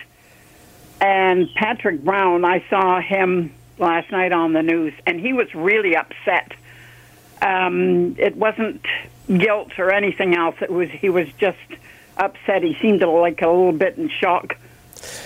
And 1.03 1.53
Patrick 1.57 2.05
Brown, 2.05 2.45
I 2.45 2.65
saw 2.71 3.01
him 3.01 3.53
last 3.77 4.13
night 4.13 4.33
on 4.33 4.53
the 4.53 4.63
news, 4.63 4.95
and 5.05 5.19
he 5.19 5.33
was 5.33 5.53
really 5.53 5.97
upset. 5.97 6.53
Um, 7.43 8.15
it 8.21 8.37
wasn't 8.37 8.87
guilt 9.27 9.81
or 9.81 9.91
anything 9.91 10.37
else. 10.37 10.55
It 10.61 10.71
was 10.71 10.89
he 10.91 11.09
was 11.09 11.27
just 11.39 11.59
upset. 12.17 12.63
He 12.63 12.77
seemed 12.81 13.03
like 13.03 13.43
a 13.43 13.49
little 13.49 13.73
bit 13.73 13.99
in 13.99 14.11
shock. 14.11 14.57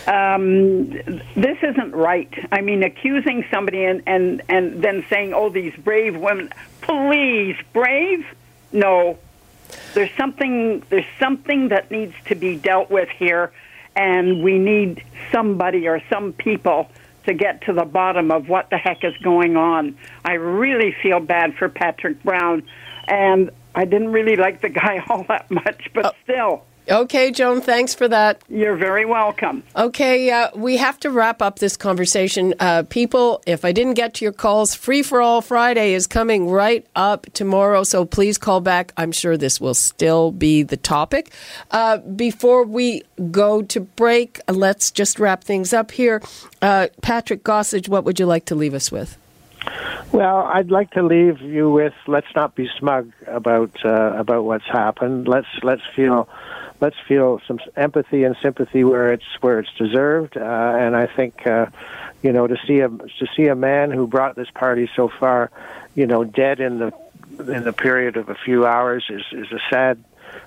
Um, 0.06 0.88
this 1.34 1.58
isn't 1.62 1.94
right. 1.94 2.32
I 2.50 2.62
mean, 2.62 2.82
accusing 2.82 3.44
somebody 3.50 3.84
and, 3.84 4.02
and, 4.06 4.40
and 4.48 4.82
then 4.82 5.04
saying, 5.10 5.34
"Oh, 5.34 5.50
these 5.50 5.74
brave 5.76 6.16
women." 6.16 6.54
Please, 6.80 7.56
brave? 7.74 8.24
No. 8.72 9.18
There's 9.92 10.12
something. 10.16 10.82
There's 10.88 11.04
something 11.18 11.68
that 11.68 11.90
needs 11.90 12.14
to 12.28 12.34
be 12.34 12.56
dealt 12.56 12.90
with 12.90 13.10
here, 13.10 13.52
and 13.96 14.42
we 14.42 14.58
need 14.58 15.02
somebody 15.32 15.88
or 15.88 16.00
some 16.10 16.32
people 16.34 16.88
to 17.24 17.34
get 17.34 17.62
to 17.62 17.72
the 17.72 17.84
bottom 17.84 18.30
of 18.30 18.48
what 18.48 18.70
the 18.70 18.76
heck 18.76 19.02
is 19.02 19.16
going 19.18 19.56
on. 19.56 19.96
I 20.24 20.34
really 20.34 20.94
feel 21.02 21.18
bad 21.18 21.54
for 21.56 21.68
Patrick 21.68 22.22
Brown, 22.22 22.62
and 23.08 23.50
I 23.74 23.84
didn't 23.84 24.12
really 24.12 24.36
like 24.36 24.60
the 24.60 24.68
guy 24.68 25.02
all 25.08 25.24
that 25.24 25.50
much, 25.50 25.90
but 25.92 26.06
oh. 26.06 26.12
still, 26.22 26.64
Okay, 26.88 27.32
Joan, 27.32 27.60
thanks 27.60 27.94
for 27.94 28.06
that. 28.06 28.42
you're 28.48 28.76
very 28.76 29.04
welcome. 29.04 29.64
Okay, 29.74 30.30
uh, 30.30 30.50
we 30.54 30.76
have 30.76 31.00
to 31.00 31.10
wrap 31.10 31.42
up 31.42 31.58
this 31.58 31.76
conversation. 31.76 32.54
Uh, 32.60 32.84
people, 32.88 33.42
if 33.44 33.64
I 33.64 33.72
didn't 33.72 33.94
get 33.94 34.14
to 34.14 34.24
your 34.24 34.32
calls, 34.32 34.74
Free 34.74 35.02
for 35.02 35.20
All 35.20 35.40
Friday 35.40 35.94
is 35.94 36.06
coming 36.06 36.48
right 36.48 36.86
up 36.94 37.26
tomorrow, 37.32 37.82
so 37.82 38.04
please 38.04 38.38
call 38.38 38.60
back. 38.60 38.92
I'm 38.96 39.10
sure 39.10 39.36
this 39.36 39.60
will 39.60 39.74
still 39.74 40.30
be 40.30 40.62
the 40.62 40.76
topic. 40.76 41.32
Uh, 41.72 41.98
before 41.98 42.62
we 42.62 43.02
go 43.32 43.62
to 43.62 43.80
break, 43.80 44.38
uh, 44.46 44.52
let's 44.52 44.92
just 44.92 45.18
wrap 45.18 45.42
things 45.42 45.72
up 45.72 45.90
here. 45.90 46.22
Uh, 46.62 46.86
Patrick 47.02 47.42
Gossage, 47.42 47.88
what 47.88 48.04
would 48.04 48.20
you 48.20 48.26
like 48.26 48.44
to 48.44 48.54
leave 48.54 48.74
us 48.74 48.92
with? 48.92 49.18
Well, 50.12 50.48
I'd 50.52 50.70
like 50.70 50.92
to 50.92 51.02
leave 51.02 51.40
you 51.40 51.68
with 51.70 51.92
let's 52.06 52.32
not 52.36 52.54
be 52.54 52.68
smug 52.78 53.12
about 53.26 53.72
uh, 53.84 54.12
about 54.16 54.44
what's 54.44 54.66
happened. 54.66 55.26
Let's 55.26 55.48
let's 55.62 55.82
feel 55.94 56.28
let's 56.80 56.96
feel 57.08 57.40
some 57.46 57.58
empathy 57.76 58.24
and 58.24 58.36
sympathy 58.42 58.84
where 58.84 59.12
it's 59.12 59.24
where 59.40 59.58
it's 59.60 59.72
deserved. 59.78 60.36
Uh, 60.36 60.40
and 60.40 60.96
I 60.96 61.06
think 61.06 61.46
uh, 61.46 61.66
you 62.22 62.32
know 62.32 62.46
to 62.46 62.56
see 62.66 62.80
a 62.80 62.88
to 62.88 63.26
see 63.36 63.46
a 63.46 63.54
man 63.54 63.90
who 63.90 64.06
brought 64.06 64.36
this 64.36 64.50
party 64.54 64.88
so 64.96 65.08
far, 65.08 65.50
you 65.94 66.06
know, 66.06 66.24
dead 66.24 66.60
in 66.60 66.78
the 66.78 66.92
in 67.38 67.64
the 67.64 67.72
period 67.72 68.16
of 68.16 68.28
a 68.28 68.34
few 68.34 68.66
hours 68.66 69.04
is 69.10 69.22
is 69.32 69.50
a 69.52 69.60
sad 69.70 70.02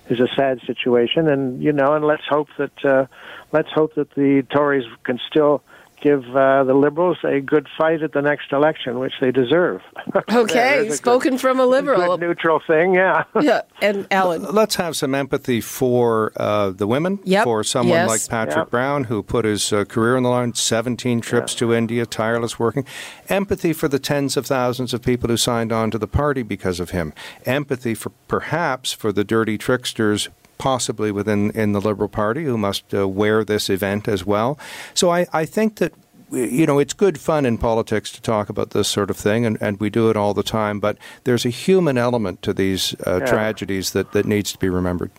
is 0.10 0.20
a 0.20 0.28
sad 0.36 0.62
situation. 0.66 1.28
And 1.28 1.62
you 1.62 1.72
know, 1.72 1.94
and 1.94 2.06
let's 2.06 2.26
hope 2.28 2.50
that 2.58 2.86
uh, 2.86 3.06
let's 3.52 3.72
hope 3.72 3.96
that 3.96 4.12
the 4.12 4.44
Tories 4.52 4.86
can 5.04 5.20
still 5.30 5.64
give 6.02 6.24
uh, 6.36 6.64
the 6.64 6.74
Liberals 6.74 7.18
a 7.24 7.40
good 7.40 7.68
fight 7.78 8.02
at 8.04 8.14
the 8.14 8.22
next 8.22 8.52
election, 8.52 9.00
which 9.00 9.14
they 9.22 9.32
deserve. 9.32 9.82
Okay, 10.32 10.82
There's 10.84 10.94
a 10.94 10.98
spoken 10.98 11.38
from 11.38 11.60
a 11.60 11.66
liberal. 11.66 12.18
good 12.18 12.20
neutral 12.22 12.62
thing, 12.66 12.94
yeah. 12.94 13.24
Yeah, 13.42 13.62
and 13.82 14.08
Alan. 14.12 14.44
Let's 14.44 14.76
have 14.76 14.96
some 14.96 15.14
empathy 15.16 15.60
for 15.62 16.32
uh, 16.38 16.70
the 16.72 16.88
women, 16.88 17.20
Yep. 17.24 17.44
for 17.44 17.64
someone 17.64 17.98
Yes. 17.98 18.08
like 18.10 18.28
Patrick 18.30 18.58
Yep. 18.66 18.70
Brown, 18.72 19.04
who 19.06 19.22
put 19.24 19.46
his 19.46 19.72
uh, 19.74 19.86
career 19.86 20.18
on 20.18 20.24
the 20.24 20.30
line, 20.30 20.54
17 20.54 21.22
trips 21.22 21.54
to 21.56 21.74
India, 21.74 22.06
tireless 22.06 22.58
working. 22.60 22.86
Empathy 23.28 23.74
for 23.74 23.88
the 23.88 24.00
tens 24.00 24.38
of 24.38 24.46
thousands 24.46 24.94
of 24.94 25.02
people 25.02 25.30
who 25.30 25.38
signed 25.38 25.72
on 25.72 25.92
to 25.92 25.98
the 25.98 26.08
party 26.08 26.42
because 26.44 26.80
of 26.80 26.92
him. 26.92 27.14
Empathy 27.46 27.94
for 27.94 28.12
perhaps 28.28 28.94
for 28.94 29.12
the 29.12 29.24
dirty 29.24 29.58
tricksters 29.58 30.30
possibly 30.60 31.12
within 31.12 31.50
in 31.52 31.72
the 31.72 31.82
Liberal 31.82 32.10
Party 32.10 32.44
who 32.44 32.58
must 32.58 32.94
uh, 32.94 33.08
wear 33.08 33.44
this 33.44 33.70
event 33.70 34.08
as 34.08 34.24
well. 34.24 34.60
So 34.94 35.10
I, 35.10 35.26
I 35.34 35.46
think 35.46 35.78
that 35.78 35.94
you 36.32 36.66
know, 36.66 36.80
it's 36.80 36.94
good 36.94 37.20
fun 37.20 37.46
in 37.46 37.58
politics 37.58 38.12
to 38.12 38.22
talk 38.22 38.50
about 38.50 38.72
this 38.72 38.88
sort 38.88 39.10
of 39.10 39.18
thing, 39.18 39.46
and, 39.46 39.58
and 39.62 39.80
we 39.80 39.90
do 39.90 40.10
it 40.10 40.18
all 40.18 40.34
the 40.34 40.44
time. 40.44 40.80
But 40.80 40.98
there's 41.24 41.46
a 41.46 41.50
human 41.50 41.98
element 41.98 42.42
to 42.44 42.54
these 42.54 42.96
uh, 43.06 43.22
tragedies 43.22 43.92
that, 43.94 44.12
that 44.12 44.26
needs 44.26 44.52
to 44.52 44.60
be 44.60 44.70
remembered. 44.70 45.12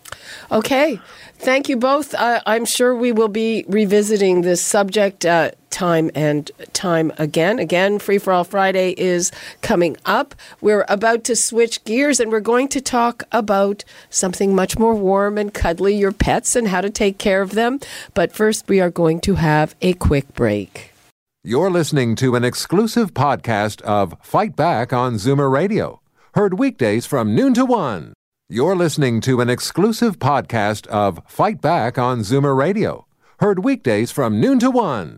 Okay. 0.51 0.99
Thank 1.35 1.69
you 1.69 1.75
both. 1.75 2.13
Uh, 2.13 2.41
I'm 2.45 2.65
sure 2.65 2.95
we 2.95 3.11
will 3.11 3.27
be 3.27 3.65
revisiting 3.67 4.41
this 4.41 4.61
subject 4.61 5.25
uh, 5.25 5.51
time 5.71 6.11
and 6.13 6.51
time 6.73 7.11
again. 7.17 7.57
Again, 7.57 7.97
Free 7.97 8.17
for 8.17 8.31
All 8.33 8.43
Friday 8.43 8.93
is 8.97 9.31
coming 9.61 9.97
up. 10.05 10.35
We're 10.61 10.85
about 10.87 11.23
to 11.25 11.35
switch 11.35 11.83
gears 11.83 12.19
and 12.19 12.31
we're 12.31 12.39
going 12.39 12.67
to 12.69 12.81
talk 12.81 13.23
about 13.31 13.83
something 14.09 14.53
much 14.53 14.77
more 14.77 14.93
warm 14.93 15.37
and 15.37 15.53
cuddly 15.53 15.95
your 15.95 16.11
pets 16.11 16.55
and 16.55 16.67
how 16.67 16.81
to 16.81 16.89
take 16.89 17.17
care 17.17 17.41
of 17.41 17.51
them. 17.51 17.79
But 18.13 18.33
first, 18.33 18.67
we 18.67 18.79
are 18.79 18.91
going 18.91 19.21
to 19.21 19.35
have 19.35 19.75
a 19.81 19.93
quick 19.93 20.33
break. 20.33 20.91
You're 21.43 21.71
listening 21.71 22.15
to 22.17 22.35
an 22.35 22.43
exclusive 22.43 23.15
podcast 23.15 23.81
of 23.81 24.15
Fight 24.21 24.55
Back 24.55 24.93
on 24.93 25.15
Zoomer 25.15 25.51
Radio, 25.51 25.99
heard 26.35 26.59
weekdays 26.59 27.07
from 27.07 27.33
noon 27.33 27.55
to 27.55 27.65
one. 27.65 28.13
You're 28.47 28.75
listening 28.75 29.21
to 29.21 29.39
an 29.41 29.49
exclusive 29.49 30.19
podcast 30.19 30.85
of 30.87 31.21
Fight 31.25 31.61
Back 31.61 31.97
on 31.97 32.19
Zoomer 32.19 32.55
Radio, 32.55 33.07
heard 33.39 33.63
weekdays 33.63 34.11
from 34.11 34.39
noon 34.39 34.59
to 34.59 34.69
one. 34.69 35.17